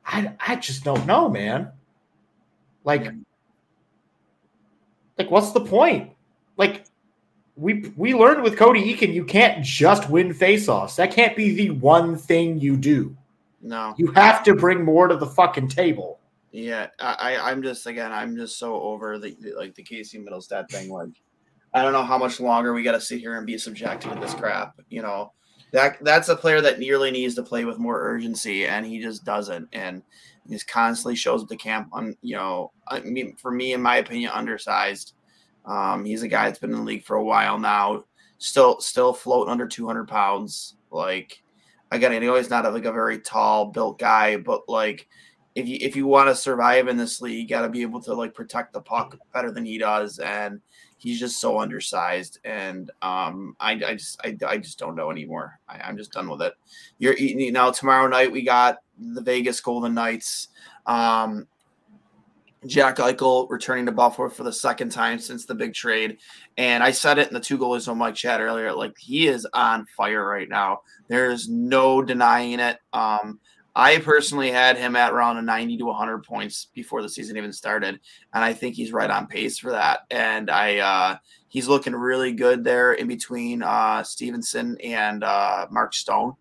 [0.06, 1.72] I I just don't know, man.
[2.84, 3.14] Like,
[5.22, 6.12] like what's the point?
[6.58, 6.86] Like,
[7.56, 10.96] we we learned with Cody Eakin, you can't just win faceoffs.
[10.96, 13.16] That can't be the one thing you do.
[13.62, 13.94] no.
[13.98, 16.20] You have to bring more to the fucking table.
[16.52, 20.18] Yeah, I, I- I'm just again, I'm just so over the the- like the Casey
[20.20, 20.90] Mittelstadt thing.
[21.00, 21.10] Like,
[21.74, 24.20] I don't know how much longer we got to sit here and be subjected to
[24.20, 24.76] this crap.
[24.90, 25.32] You know,
[25.72, 29.24] that that's a player that nearly needs to play with more urgency, and he just
[29.24, 29.70] doesn't.
[29.72, 30.02] And
[30.50, 32.16] just constantly shows up to camp on.
[32.22, 35.14] You know, I mean, for me, in my opinion, undersized.
[35.66, 38.06] Um, he's a guy that's been in the league for a while now,
[38.40, 40.76] still still floating under 200 pounds.
[40.90, 41.44] Like,
[41.92, 45.08] again, I know he's not like a very tall built guy, but like
[45.56, 48.02] if you if you want to survive in this league, you got to be able
[48.02, 50.62] to like protect the puck better than he does, and
[51.02, 52.40] he's just so undersized.
[52.46, 55.60] And um, I, I just I, I just don't know anymore.
[55.68, 56.54] I, I'm just done with it.
[57.00, 60.50] You're you now tomorrow night we got the Vegas Golden Knights.
[60.86, 61.48] Um,
[62.68, 66.20] Jack Eichel returning to Buffalo for the second time since the big trade.
[66.58, 68.72] And I said it in the two goalies One Mic chat earlier.
[68.72, 70.82] Like he is on fire right now.
[71.08, 72.78] There's no denying it.
[72.94, 73.40] Um,
[73.76, 77.54] I personally had him at around a 90 to 100 points before the season even
[77.54, 78.00] started,
[78.34, 80.02] and I think he's right on pace for that.
[80.12, 85.94] And I, uh, he's looking really good there in between uh, Stephenson and uh, Mark
[85.94, 86.34] Stone.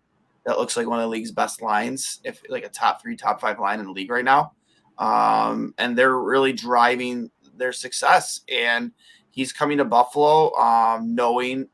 [0.45, 3.39] That looks like one of the league's best lines, if like a top three, top
[3.39, 4.53] five line in the league right now.
[4.97, 8.41] Um, and they're really driving their success.
[8.51, 8.91] And
[9.29, 11.67] he's coming to Buffalo, um, knowing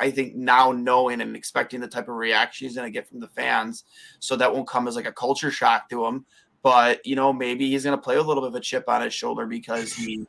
[0.00, 3.20] I think now knowing and expecting the type of reaction he's going to get from
[3.20, 3.84] the fans,
[4.20, 6.24] so that won't come as like a culture shock to him.
[6.62, 9.02] But you know, maybe he's going to play a little bit of a chip on
[9.02, 10.26] his shoulder because he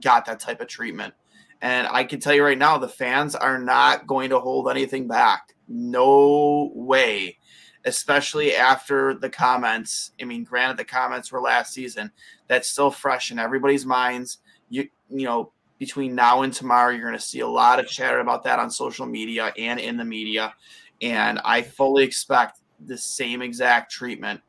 [0.00, 1.14] got that type of treatment.
[1.60, 5.08] And I can tell you right now, the fans are not going to hold anything
[5.08, 5.54] back.
[5.66, 7.38] No way.
[7.84, 10.12] Especially after the comments.
[10.20, 12.12] I mean, granted, the comments were last season.
[12.46, 14.38] That's still fresh in everybody's minds.
[14.68, 18.20] You you know, between now and tomorrow, you're going to see a lot of chatter
[18.20, 20.54] about that on social media and in the media.
[21.00, 24.40] And I fully expect the same exact treatment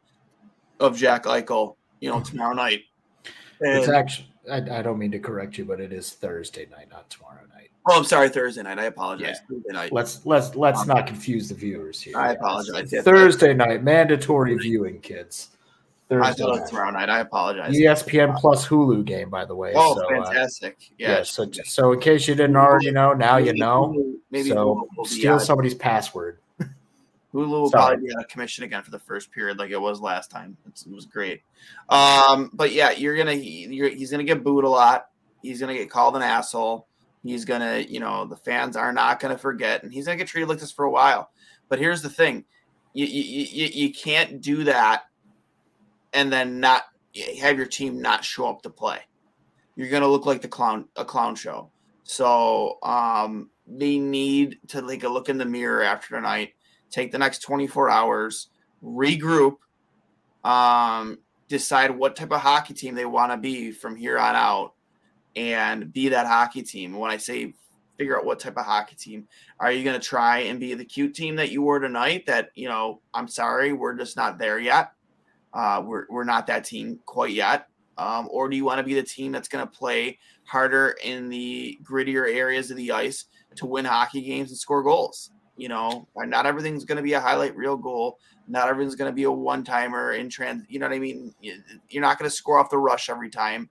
[0.80, 2.82] of Jack Eichel, you know, tomorrow night.
[3.62, 7.10] It's actually, I, I don't mean to correct you, but it is Thursday night, not
[7.10, 7.70] tomorrow night.
[7.88, 8.80] oh, I'm sorry, Thursday night.
[8.80, 9.40] I apologize.
[9.50, 9.92] Thursday night.
[9.92, 12.18] Let's let's let's um, not confuse the viewers here.
[12.18, 12.92] I apologize.
[12.92, 15.50] Yeah, Thursday night, mandatory viewing, kids.
[16.12, 16.70] I thought it was night.
[16.70, 17.10] tomorrow night.
[17.10, 17.76] I apologize.
[17.76, 19.74] ESPN plus Hulu game, by the way.
[19.76, 20.78] Oh, so, uh, fantastic!
[20.98, 21.18] yeah.
[21.18, 21.24] Yeah.
[21.24, 23.96] So so in case you didn't already know, now you know.
[24.32, 25.42] Maybe so Hulu will be steal out.
[25.42, 26.40] somebody's password.
[27.34, 27.96] Hulu will Sorry.
[27.96, 30.58] probably be out of commission again for the first period, like it was last time.
[30.68, 31.42] It's, it was great.
[31.90, 35.10] Um, but yeah, you're gonna you're, he's gonna get booed a lot.
[35.44, 36.88] He's gonna get called an asshole.
[37.24, 40.50] He's gonna, you know, the fans are not gonna forget, and he's gonna get treated
[40.50, 41.30] like this for a while.
[41.68, 42.46] But here's the thing:
[42.94, 45.04] you you, you, you can't do that
[46.14, 46.84] and then not
[47.42, 49.00] have your team not show up to play.
[49.76, 51.72] You're gonna look like the clown a clown show.
[52.04, 56.54] So um, they need to take a look in the mirror after tonight.
[56.90, 58.50] Take the next 24 hours,
[58.84, 59.58] regroup,
[60.44, 64.74] um, decide what type of hockey team they want to be from here on out,
[65.36, 66.98] and be that hockey team.
[66.98, 67.54] When I say
[67.98, 69.28] figure out what type of hockey team,
[69.60, 72.26] are you going to try and be the cute team that you were tonight?
[72.26, 74.94] That you know, I'm sorry, we're just not there yet.
[75.54, 77.68] Uh, we're we're not that team quite yet.
[77.98, 81.28] Um, or do you want to be the team that's going to play harder in
[81.28, 85.32] the grittier areas of the ice to win hockey games and score goals?
[85.58, 88.18] You know, not everything's going to be a highlight reel goal.
[88.48, 90.64] Not everything's going to be a one timer in trans.
[90.70, 91.36] You know what I mean?
[91.42, 93.70] You're not going to score off the rush every time.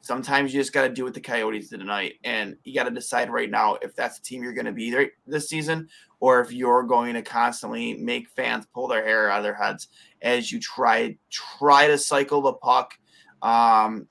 [0.00, 2.90] Sometimes you just got to do what the Coyotes did tonight, and you got to
[2.90, 5.88] decide right now if that's the team you're going to be there this season,
[6.20, 9.88] or if you're going to constantly make fans pull their hair out of their heads
[10.22, 12.94] as you try try to cycle the puck,
[13.42, 14.06] um,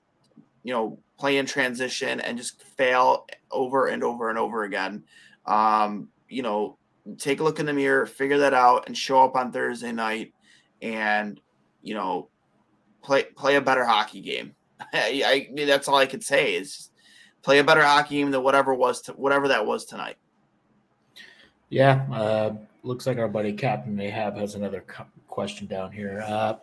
[0.64, 5.04] you know, play in transition and just fail over and over and over again.
[5.46, 6.78] Um, you know,
[7.18, 10.34] take a look in the mirror, figure that out, and show up on Thursday night,
[10.82, 11.40] and
[11.82, 12.30] you know,
[13.02, 14.56] play play a better hockey game.
[14.94, 16.90] I, I that's all I could say is
[17.42, 20.18] play a better hockey game than whatever was to, whatever that was tonight.
[21.70, 25.06] Yeah, uh, looks like our buddy Captain Mayhab has another co-
[25.38, 26.24] question down here.
[26.26, 26.56] Uh,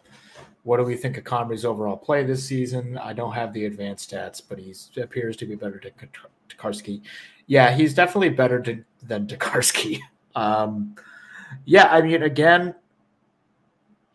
[0.65, 2.99] what do we think of Comrie's overall play this season?
[2.99, 6.09] I don't have the advanced stats, but he appears to be better than
[6.49, 7.01] Tokarski.
[7.47, 10.01] Yeah, he's definitely better to, than Tokarski.
[10.37, 10.97] Um,
[11.65, 12.75] yeah, I mean, again,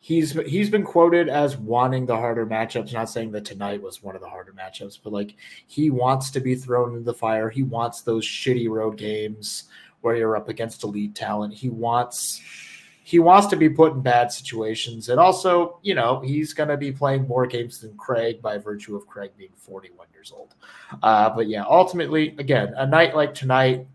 [0.02, 2.92] he's he's been quoted as wanting the harder matchups.
[2.92, 5.36] Not saying that tonight was one of the harder matchups, but like
[5.68, 7.50] he wants to be thrown into the fire.
[7.50, 9.70] He wants those shitty road games
[10.02, 11.54] where you're up against elite talent.
[11.54, 12.42] He wants
[13.10, 15.10] he wants to be put in bad situations.
[15.10, 18.96] And also, you know, he's going to be playing more games than Craig by virtue
[18.96, 20.54] of Craig being 41 years old.
[21.02, 23.88] Uh, but yeah, ultimately, again, a night like tonight,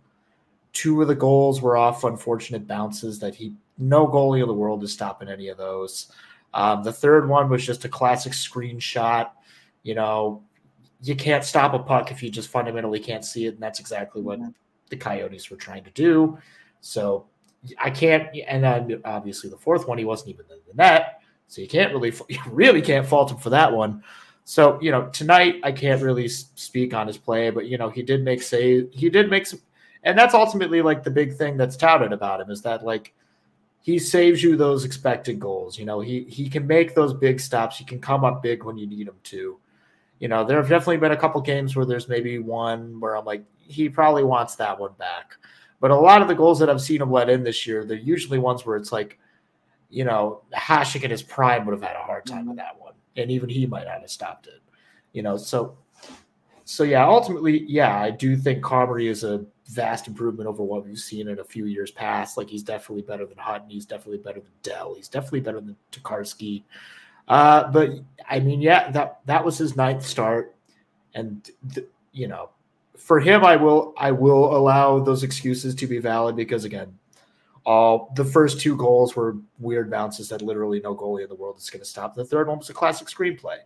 [0.73, 4.83] two of the goals were off unfortunate bounces that he, no goalie in the world
[4.83, 6.11] is stopping any of those.
[6.53, 9.31] Um, the third one was just a classic screenshot.
[9.85, 10.43] You know,
[11.03, 13.55] you can't stop a puck if you just fundamentally can't see it.
[13.55, 14.51] And that's exactly what mm-hmm.
[14.89, 16.37] the Coyotes were trying to do.
[16.81, 17.27] So
[17.79, 21.61] I can't, and then obviously the fourth one, he wasn't even in the net, so
[21.61, 24.03] you can't really, you really can't fault him for that one.
[24.45, 28.03] So you know, tonight I can't really speak on his play, but you know, he
[28.03, 29.61] did make say he did make some,
[30.03, 33.15] and that's ultimately like the big thing that's touted about him is that like
[33.85, 35.79] he saves you those expected goals.
[35.79, 37.77] You know, he he can make those big stops.
[37.77, 39.59] He can come up big when you need him to.
[40.21, 43.27] You know, there have definitely been a couple games where there's maybe one where I'm
[43.27, 45.35] like, he probably wants that one back.
[45.85, 47.99] But a lot of the goals that I've seen him let in this year, they're
[47.99, 49.19] usually ones where it's like,
[49.91, 52.95] you know, Hasek in his prime would have had a hard time with that one,
[53.19, 54.63] and even he might not have stopped it.
[55.13, 55.77] You know, so
[56.65, 60.99] so yeah, ultimately, yeah, I do think Comrie is a vast improvement over what we've
[60.99, 62.39] seen in a few years past.
[62.39, 63.69] Like he's definitely better than Hutton.
[63.69, 64.95] He's definitely better than Dell.
[64.95, 66.63] He's definitely better than Tokarski.
[67.29, 67.91] Uh, but
[68.27, 70.57] I mean, yeah, that that was his ninth start,
[71.13, 72.49] and th- you know,
[72.97, 76.97] for him, I will I will allow those excuses to be valid because again,
[77.65, 81.59] all the first two goals were weird bounces that literally no goalie in the world
[81.59, 82.15] is going to stop.
[82.15, 83.59] The third one was a classic screenplay.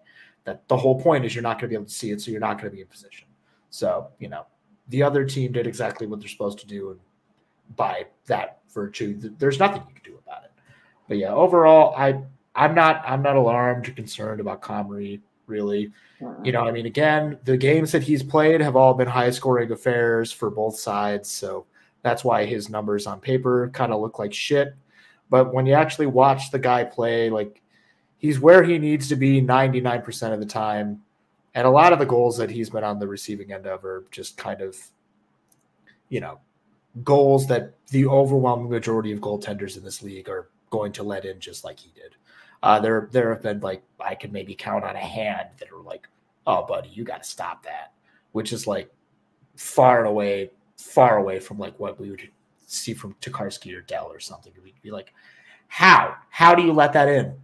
[0.45, 2.31] That the whole point is you're not going to be able to see it, so
[2.31, 3.27] you're not going to be in position.
[3.71, 4.47] So you know,
[4.88, 7.01] the other team did exactly what they're supposed to do, and
[7.77, 10.53] by that virtue, there's nothing you can do about it.
[11.07, 12.23] But yeah, overall, I
[12.55, 15.91] I'm not I'm not alarmed or concerned about Comrie really.
[16.43, 19.71] You know, I mean, again, the games that he's played have all been high scoring
[19.71, 21.31] affairs for both sides.
[21.31, 21.67] So
[22.03, 24.75] that's why his numbers on paper kind of look like shit.
[25.31, 27.63] But when you actually watch the guy play, like
[28.19, 31.03] he's where he needs to be 99% of the time.
[31.55, 34.05] And a lot of the goals that he's been on the receiving end of are
[34.11, 34.77] just kind of,
[36.09, 36.41] you know,
[37.05, 41.41] goals that the overwhelming majority of goaltenders in this league are going to let in
[41.41, 42.15] just like he did.
[42.62, 45.83] Uh, there there have been like I can maybe count on a hand that are
[45.83, 46.09] like,
[46.47, 47.92] oh buddy, you got to stop that,
[48.33, 48.90] which is like
[49.57, 52.29] far away, far away from like what we would
[52.66, 54.53] see from Tokarski or Dell or something.
[54.62, 55.12] We'd be like,
[55.68, 56.16] how?
[56.31, 57.35] How do you let that in?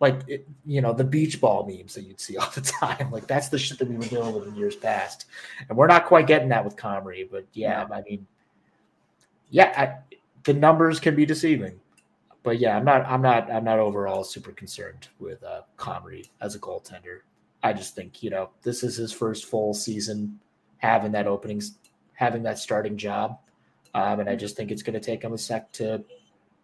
[0.00, 3.10] Like it, you know the beach ball memes that you'd see all the time.
[3.10, 5.26] Like that's the shit that we were dealing with in years past,
[5.68, 7.30] and we're not quite getting that with Comrie.
[7.30, 8.26] But yeah, I mean,
[9.50, 11.80] yeah, I, the numbers can be deceiving
[12.42, 16.54] but yeah, I'm not I'm not I'm not overall super concerned with uh Comrie as
[16.54, 17.20] a goaltender.
[17.62, 20.40] I just think, you know, this is his first full season
[20.78, 21.62] having that opening
[22.14, 23.38] having that starting job.
[23.94, 26.04] Um, and I just think it's going to take him a sec to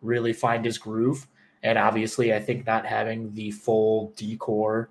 [0.00, 1.26] really find his groove.
[1.62, 4.90] And obviously, I think not having the full D corps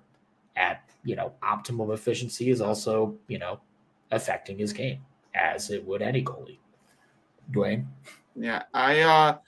[0.56, 3.60] at you know optimum efficiency is also you know
[4.10, 5.00] affecting his game
[5.34, 6.58] as it would any goalie.
[7.50, 7.86] Dwayne.
[8.34, 9.38] Yeah, I uh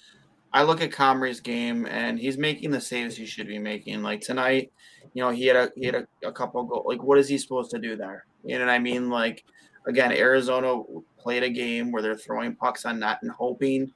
[0.52, 4.02] I look at Comrie's game and he's making the saves he should be making.
[4.02, 4.72] Like tonight,
[5.14, 6.86] you know, he had a he had a, a couple goals.
[6.86, 8.24] Like, what is he supposed to do there?
[8.44, 9.10] You know what I mean?
[9.10, 9.44] Like,
[9.86, 10.82] again, Arizona
[11.18, 13.92] played a game where they're throwing pucks on net and hoping,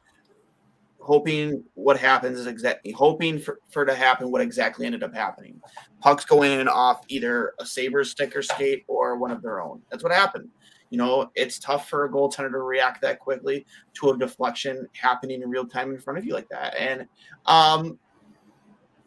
[0.99, 5.61] hoping what happens is exactly hoping for, for to happen what exactly ended up happening.
[6.01, 9.81] Pucks go in and off either a Saber sticker skate or one of their own.
[9.91, 10.51] That's what happened.
[10.93, 13.65] You know, it's tough for a goaltender to react that quickly
[13.95, 16.75] to a deflection happening in real time in front of you like that.
[16.79, 17.09] And
[17.47, 17.99] um,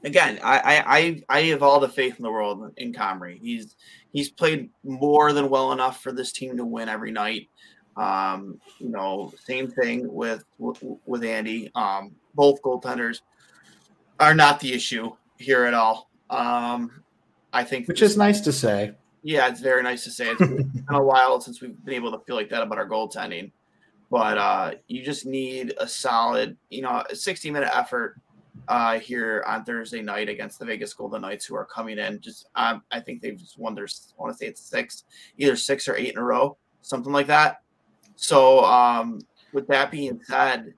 [0.04, 0.84] again, I,
[1.30, 3.40] I I have all the faith in the world in Comrie.
[3.40, 3.76] He's
[4.12, 7.50] he's played more than well enough for this team to win every night.
[7.98, 11.70] Um, you know, same thing with with, Andy.
[11.76, 13.22] Um, both goaltenders
[14.20, 16.10] are not the issue here at all.
[16.32, 17.04] Um,
[17.54, 18.96] I think, which is nice to say.
[19.26, 20.30] Yeah, it's very nice to say.
[20.30, 23.52] It's been a while since we've been able to feel like that about our goaltending.
[24.12, 28.22] But uh, you just need a solid, you know, a 60 minute effort
[28.68, 32.22] uh, here on Thursday night against the Vegas Golden Knights, who are coming in.
[32.22, 35.06] Just, um, I think they've just won their, I want to say it's six,
[35.40, 37.64] either six or eight in a row, something like that.
[38.16, 39.22] So, um,
[39.54, 40.76] with that being said,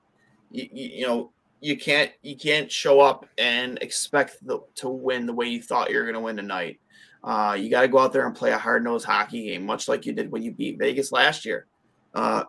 [0.51, 5.33] you, you, know, you can't you can't show up and expect the, to win the
[5.33, 6.79] way you thought you were going to win tonight.
[7.27, 9.89] Uh, you got to go out there and play a hard nosed hockey game, much
[9.89, 11.67] like you did when you beat Vegas last year.
[12.13, 12.45] Uh,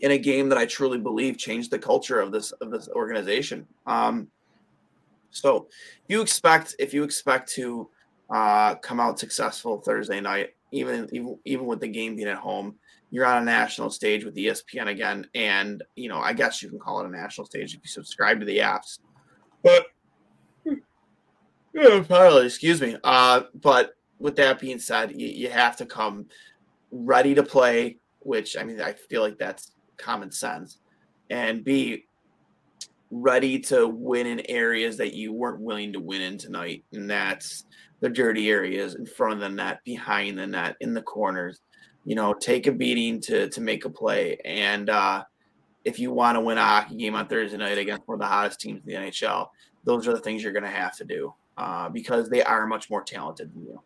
[0.00, 3.66] in a game that I truly believe changed the culture of this of this organization.
[3.86, 4.28] Um,
[5.30, 5.68] so,
[6.08, 7.88] you expect if you expect to
[8.28, 12.74] uh, come out successful Thursday night, even even even with the game being at home,
[13.10, 16.78] you're on a national stage with ESPN again, and you know I guess you can
[16.78, 18.98] call it a national stage if you subscribe to the apps.
[19.62, 19.86] But
[21.72, 22.46] yeah, probably.
[22.46, 22.96] Excuse me.
[23.04, 26.26] Uh, but with that being said, you, you have to come
[26.90, 30.78] ready to play, which I mean, I feel like that's common sense,
[31.30, 32.04] and be
[33.10, 37.64] ready to win in areas that you weren't willing to win in tonight, and that's
[38.00, 41.60] the dirty areas in front of the net, behind the net, in the corners.
[42.04, 45.24] You know, take a beating to to make a play, and uh,
[45.84, 48.26] if you want to win a hockey game on Thursday night against one of the
[48.26, 49.48] hottest teams in the NHL,
[49.84, 52.88] those are the things you're going to have to do uh, because they are much
[52.88, 53.82] more talented than you.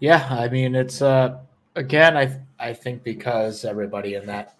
[0.00, 1.38] Yeah, I mean it's uh
[1.76, 4.56] again I I think because everybody in that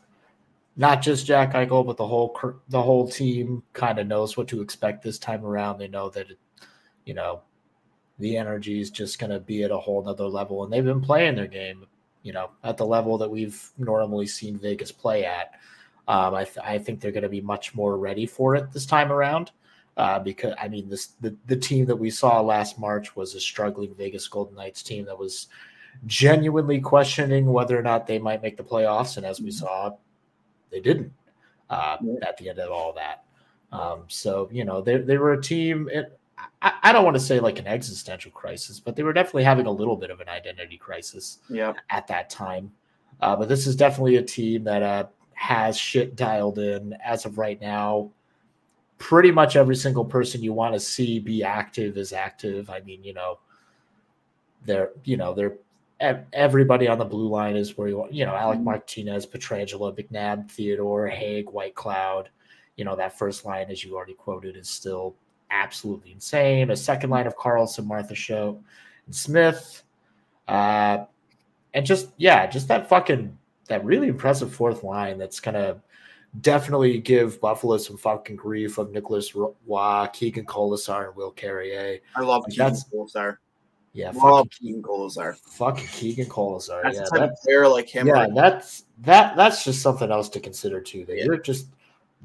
[0.77, 2.39] not just Jack Eichel but the whole
[2.69, 5.79] the whole team kind of knows what to expect this time around.
[5.79, 6.39] They know that it,
[7.07, 7.41] you know
[8.19, 11.01] the energy is just going to be at a whole nother level, and they've been
[11.01, 11.87] playing their game,
[12.23, 15.53] you know, at the level that we've normally seen Vegas play at.
[16.07, 18.85] Um, I, th- I think they're going to be much more ready for it this
[18.85, 19.53] time around
[19.97, 23.41] uh, because I mean this the, the team that we saw last March was a
[23.41, 25.49] struggling Vegas Golden Knights team that was
[26.07, 29.59] genuinely questioning whether or not they might make the playoffs, and as we mm-hmm.
[29.59, 29.91] saw,
[30.71, 31.13] they didn't
[31.69, 33.25] uh, at the end of all that.
[33.73, 35.89] Um, so you know they they were a team.
[35.93, 36.19] It,
[36.63, 39.67] I, I don't want to say like an existential crisis, but they were definitely having
[39.67, 41.39] a little bit of an identity crisis.
[41.51, 41.75] Yeah.
[41.91, 42.73] at that time.
[43.21, 47.39] Uh, but this is definitely a team that uh, has shit dialed in as of
[47.39, 48.11] right now
[49.01, 52.71] pretty much every single person you want to see be active is active.
[52.71, 53.41] I mean, you know,
[54.65, 55.57] they're, you know, they're
[56.33, 58.67] everybody on the blue line is where you want, you know, Alec mm-hmm.
[58.67, 62.27] Martinez, Pietrangelo, McNabb, Theodore, Hague, Whitecloud.
[62.77, 65.15] You know, that first line, as you already quoted, is still
[65.51, 66.71] absolutely insane.
[66.71, 68.59] A second line of Karlsson, Martha Schodt,
[69.07, 69.83] and Smith.
[70.49, 71.05] Uh,
[71.75, 73.37] and just, yeah, just that fucking,
[73.69, 75.83] that really impressive fourth line that's kind of
[76.41, 81.99] definitely give Buffalo some fucking grief of Nicolas Roy, Keegan Kolesar, and Will Carrier.
[82.15, 83.37] I love like Keegan Kolesar.
[83.93, 85.37] Yeah, love Keegan Kolesar.
[85.37, 86.83] Fucking Keegan Kolesar.
[86.85, 88.07] That's yeah, the type of player like him.
[88.07, 89.37] Yeah, that's that.
[89.37, 91.05] That's just something else to consider too.
[91.07, 91.25] That yeah.
[91.25, 91.67] you're just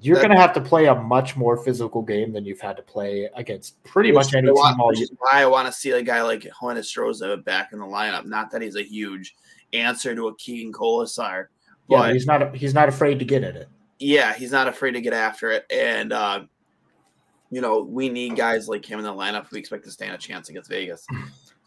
[0.01, 2.83] you're going to have to play a much more physical game than you've had to
[2.83, 5.07] play against pretty much any team all year.
[5.17, 8.25] Why I want to see a guy like Jonas Stroza back in the lineup.
[8.25, 9.35] Not that he's a huge
[9.73, 11.47] answer to a Keegan Kolesar.
[11.87, 12.55] Yeah, he's not.
[12.55, 15.65] He's not afraid to get at it yeah, he's not afraid to get after it.
[15.71, 16.43] And, uh,
[17.49, 19.49] you know, we need guys like him in the lineup.
[19.51, 21.05] We expect to stand a chance against Vegas.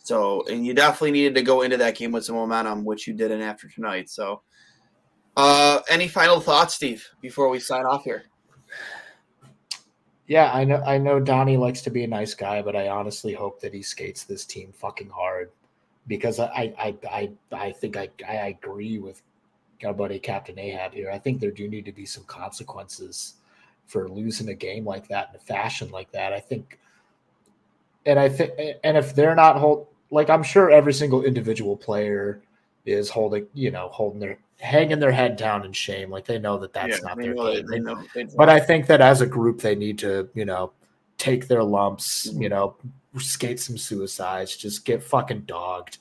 [0.04, 3.12] So, and you definitely needed to go into that game with some momentum, which you
[3.12, 4.08] did in after tonight.
[4.08, 4.40] So,
[5.36, 8.24] uh, any final thoughts, Steve, before we sign off here?
[10.26, 10.82] Yeah, I know.
[10.86, 13.82] I know Donnie likes to be a nice guy, but I honestly hope that he
[13.82, 15.50] skates this team fucking hard
[16.06, 19.22] because I, I, I, I think I, I agree with
[19.84, 21.10] our buddy Captain Ahab here.
[21.10, 23.34] I think there do need to be some consequences
[23.86, 26.32] for losing a game like that in a fashion like that.
[26.32, 26.78] I think,
[28.06, 28.52] and I think,
[28.84, 32.42] and if they're not hold, like I'm sure every single individual player
[32.86, 36.58] is holding, you know, holding their hanging their head down in shame, like they know
[36.58, 37.66] that that's yeah, not their game.
[37.66, 38.34] They know, they know.
[38.36, 40.72] But I think that as a group, they need to, you know,
[41.16, 42.42] take their lumps, mm-hmm.
[42.42, 42.76] you know,
[43.18, 45.98] skate some suicides, just get fucking dogged,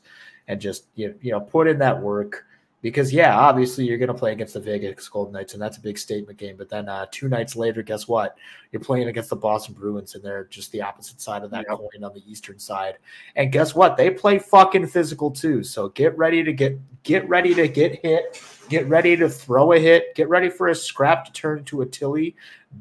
[0.47, 2.45] and just you you know put in that work
[2.87, 5.81] Because yeah, obviously you're going to play against the Vegas Golden Knights, and that's a
[5.81, 6.55] big statement game.
[6.57, 8.37] But then uh, two nights later, guess what?
[8.71, 11.77] You're playing against the Boston Bruins, and they're just the opposite side of that yep.
[11.77, 12.97] coin on the eastern side.
[13.35, 13.97] And guess what?
[13.97, 15.63] They play fucking physical too.
[15.63, 18.41] So get ready to get get ready to get hit.
[18.69, 20.15] Get ready to throw a hit.
[20.15, 22.35] Get ready for a scrap to turn into a tilly.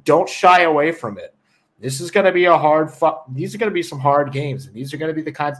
[0.04, 1.34] Don't shy away from it.
[1.78, 2.90] This is going to be a hard.
[2.90, 5.22] Fu- these are going to be some hard games, and these are going to be
[5.22, 5.58] the kinds,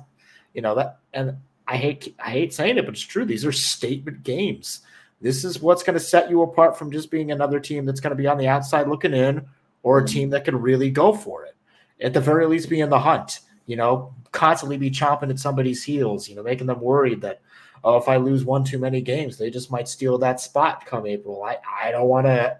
[0.54, 0.98] you know that.
[1.12, 1.36] And
[1.68, 3.24] I hate I hate saying it, but it's true.
[3.24, 4.80] These are statement games.
[5.20, 8.10] This is what's going to set you apart from just being another team that's going
[8.10, 9.46] to be on the outside looking in,
[9.82, 10.12] or a mm-hmm.
[10.12, 11.56] team that can really go for it.
[12.00, 13.40] At the very least, be in the hunt.
[13.66, 16.28] You know, constantly be chomping at somebody's heels.
[16.28, 17.40] You know, making them worried that
[17.82, 21.06] oh, if I lose one too many games, they just might steal that spot come
[21.06, 21.42] April.
[21.42, 22.58] I I don't want to,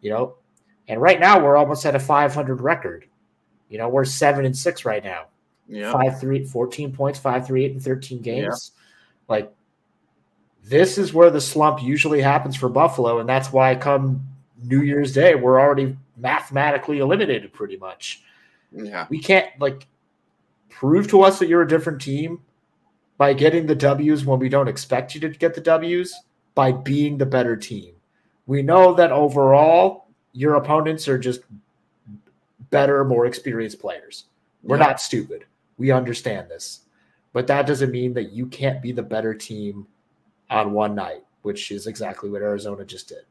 [0.00, 0.36] you know.
[0.88, 3.06] And right now, we're almost at a 500 record.
[3.68, 5.26] You know, we're seven and six right now.
[5.68, 5.92] Yeah.
[5.92, 8.72] Five, three, 14 points, five, three, eight, and 13 games.
[8.72, 8.82] Yeah.
[9.28, 9.52] Like,
[10.62, 13.18] this is where the slump usually happens for Buffalo.
[13.18, 14.26] And that's why come
[14.62, 18.22] New Year's Day, we're already mathematically eliminated pretty much.
[18.72, 19.06] Yeah.
[19.08, 19.86] We can't, like,
[20.68, 22.40] prove to us that you're a different team
[23.18, 26.14] by getting the W's when we don't expect you to get the W's
[26.54, 27.94] by being the better team.
[28.46, 31.40] We know that overall, your opponents are just
[32.70, 34.24] better, more experienced players.
[34.62, 34.86] We're yeah.
[34.86, 35.44] not stupid.
[35.78, 36.80] We understand this.
[37.32, 39.86] But that doesn't mean that you can't be the better team
[40.48, 43.24] on one night, which is exactly what Arizona just did.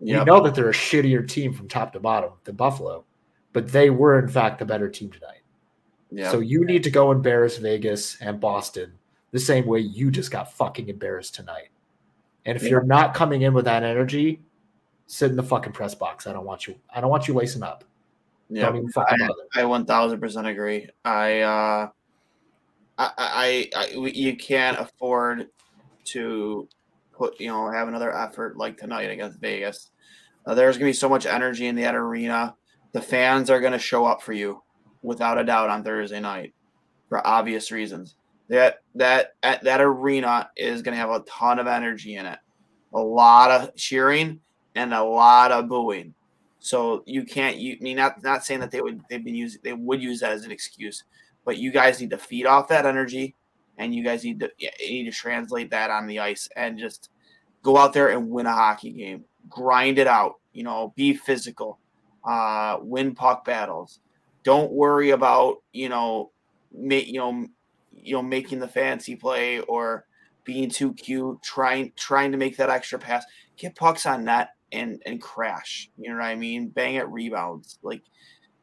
[0.00, 0.18] Yep.
[0.18, 3.04] We know that they're a shittier team from top to bottom than Buffalo,
[3.52, 5.40] but they were, in fact, the better team tonight.
[6.10, 6.32] Yep.
[6.32, 8.92] So you need to go embarrass Vegas and Boston
[9.32, 11.68] the same way you just got fucking embarrassed tonight.
[12.44, 12.70] And if yep.
[12.70, 14.40] you're not coming in with that energy,
[15.06, 16.26] sit in the fucking press box.
[16.26, 16.76] I don't want you.
[16.94, 17.84] I don't want you lacing up.
[18.48, 19.16] Yeah, I,
[19.54, 20.88] I one thousand percent agree.
[21.04, 21.88] I, uh,
[22.98, 25.48] I, I, I, you can't afford
[26.06, 26.68] to
[27.12, 29.90] put, you know, have another effort like tonight against Vegas.
[30.46, 32.54] Uh, there's gonna be so much energy in that arena.
[32.92, 34.62] The fans are gonna show up for you,
[35.02, 36.54] without a doubt, on Thursday night,
[37.08, 38.14] for obvious reasons.
[38.48, 42.38] That that that arena is gonna have a ton of energy in it,
[42.94, 44.40] a lot of cheering
[44.76, 46.14] and a lot of booing.
[46.66, 47.58] So you can't.
[47.58, 50.18] You I mean not not saying that they would they've been using they would use
[50.18, 51.04] that as an excuse,
[51.44, 53.36] but you guys need to feed off that energy,
[53.78, 57.10] and you guys need to you need to translate that on the ice and just
[57.62, 60.40] go out there and win a hockey game, grind it out.
[60.52, 61.78] You know, be physical,
[62.24, 64.00] uh, win puck battles.
[64.42, 66.32] Don't worry about you know,
[66.74, 67.46] make you know,
[67.92, 70.04] you know, making the fancy play or
[70.42, 73.24] being too cute, trying trying to make that extra pass.
[73.56, 75.90] Get pucks on net and and crash.
[75.98, 76.68] You know what I mean?
[76.68, 77.78] Bang at rebounds.
[77.82, 78.02] Like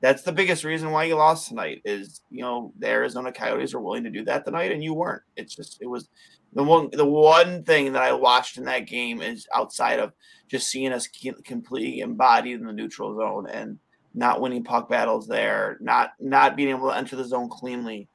[0.02, 3.82] that's the biggest reason why you lost tonight is you know the Arizona Coyotes were
[3.82, 5.24] willing to do that tonight and you weren't.
[5.36, 6.10] It's just it was
[6.54, 10.14] the one the one thing that I watched in that game is outside of
[10.50, 11.08] just seeing us
[11.46, 13.80] completely embodied in the neutral zone and
[14.14, 18.08] not winning puck battles there, not not being able to enter the zone cleanly.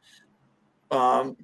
[0.91, 1.37] Um,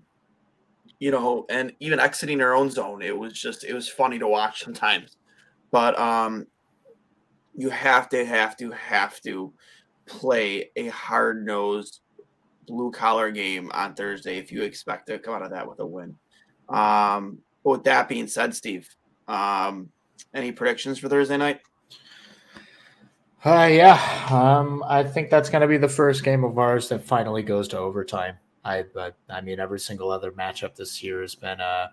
[1.00, 4.28] you know, and even exiting our own zone, it was just it was funny to
[4.28, 5.16] watch sometimes.
[5.74, 6.46] But um,
[7.56, 9.52] you have to, have to, have to
[10.06, 11.98] play a hard nosed
[12.68, 15.84] blue collar game on Thursday if you expect to come out of that with a
[15.84, 16.14] win.
[16.68, 18.88] Um, but with that being said, Steve,
[19.26, 19.88] um,
[20.32, 21.60] any predictions for Thursday night?
[23.44, 27.02] Uh, yeah, um, I think that's going to be the first game of ours that
[27.02, 28.36] finally goes to overtime.
[28.64, 31.60] I, but I mean, every single other matchup this year has been.
[31.60, 31.88] Uh,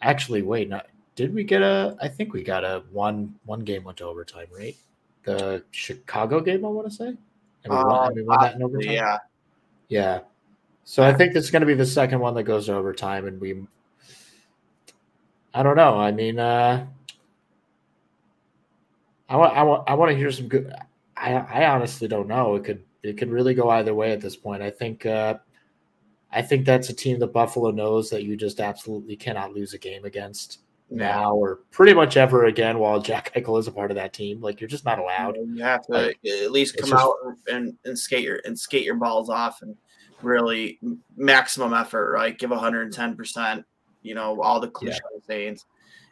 [0.00, 1.96] actually, wait, not did we get a?
[2.00, 4.76] I think we got a one one game went to overtime, right?
[5.24, 7.16] The Chicago game, I want to say.
[7.64, 8.92] And we, won, and we won that in overtime.
[8.92, 9.18] Yeah,
[9.88, 10.20] yeah.
[10.84, 13.40] So I think it's going to be the second one that goes to overtime, and
[13.40, 13.66] we.
[15.54, 16.00] I don't know.
[16.00, 16.86] I mean, uh,
[19.28, 20.72] I want, I want, I want to hear some good.
[21.14, 22.54] I, I honestly don't know.
[22.54, 24.62] It could, it could really go either way at this point.
[24.62, 25.34] I think, uh,
[26.32, 29.78] I think that's a team that Buffalo knows that you just absolutely cannot lose a
[29.78, 30.60] game against
[30.96, 34.40] now or pretty much ever again while Jack Eichel is a part of that team.
[34.40, 35.36] Like you're just not allowed.
[35.36, 37.14] You have to like, at least come just, out
[37.48, 39.76] and, and skate your and skate your balls off and
[40.22, 40.78] really
[41.16, 42.38] maximum effort, right?
[42.38, 43.64] Give 110 percent.
[44.02, 45.20] You know all the cliche yeah.
[45.26, 45.66] sayings.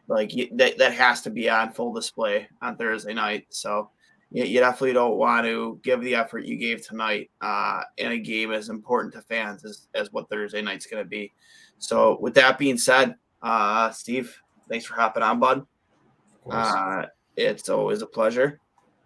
[0.09, 3.47] Like you, that, that has to be on full display on Thursday night.
[3.51, 3.91] So
[4.33, 8.19] you, you definitely don't want to give the effort you gave tonight uh, in a
[8.19, 11.33] game as important to fans as, as what Thursday night's going to be.
[11.79, 14.37] So with that being said, uh, Steve,
[14.71, 15.67] Thanks for hopping on, bud.
[16.49, 17.07] Uh,
[17.37, 18.61] it's always a pleasure.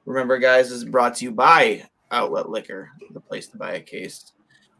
[0.05, 3.81] Remember, guys, this is brought to you by Outlet Liquor, the place to buy a
[3.81, 4.33] case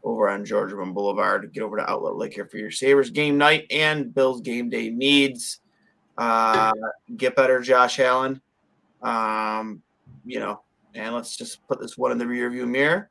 [0.03, 1.51] over on Georgia Boulevard.
[1.51, 5.59] Get over to Outlet Liquor for your Sabres game night and Bills game day needs.
[6.19, 6.71] Uh,
[7.17, 8.39] get better, Josh Allen.
[9.01, 9.81] Um,
[10.23, 10.61] you know,
[10.93, 13.09] and let's just put this one in the rearview mirror,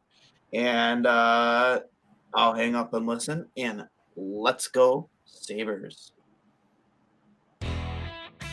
[0.52, 1.80] and uh,
[2.32, 3.46] I'll hang up and listen.
[3.56, 3.84] And
[4.16, 6.12] let's go, Sabres.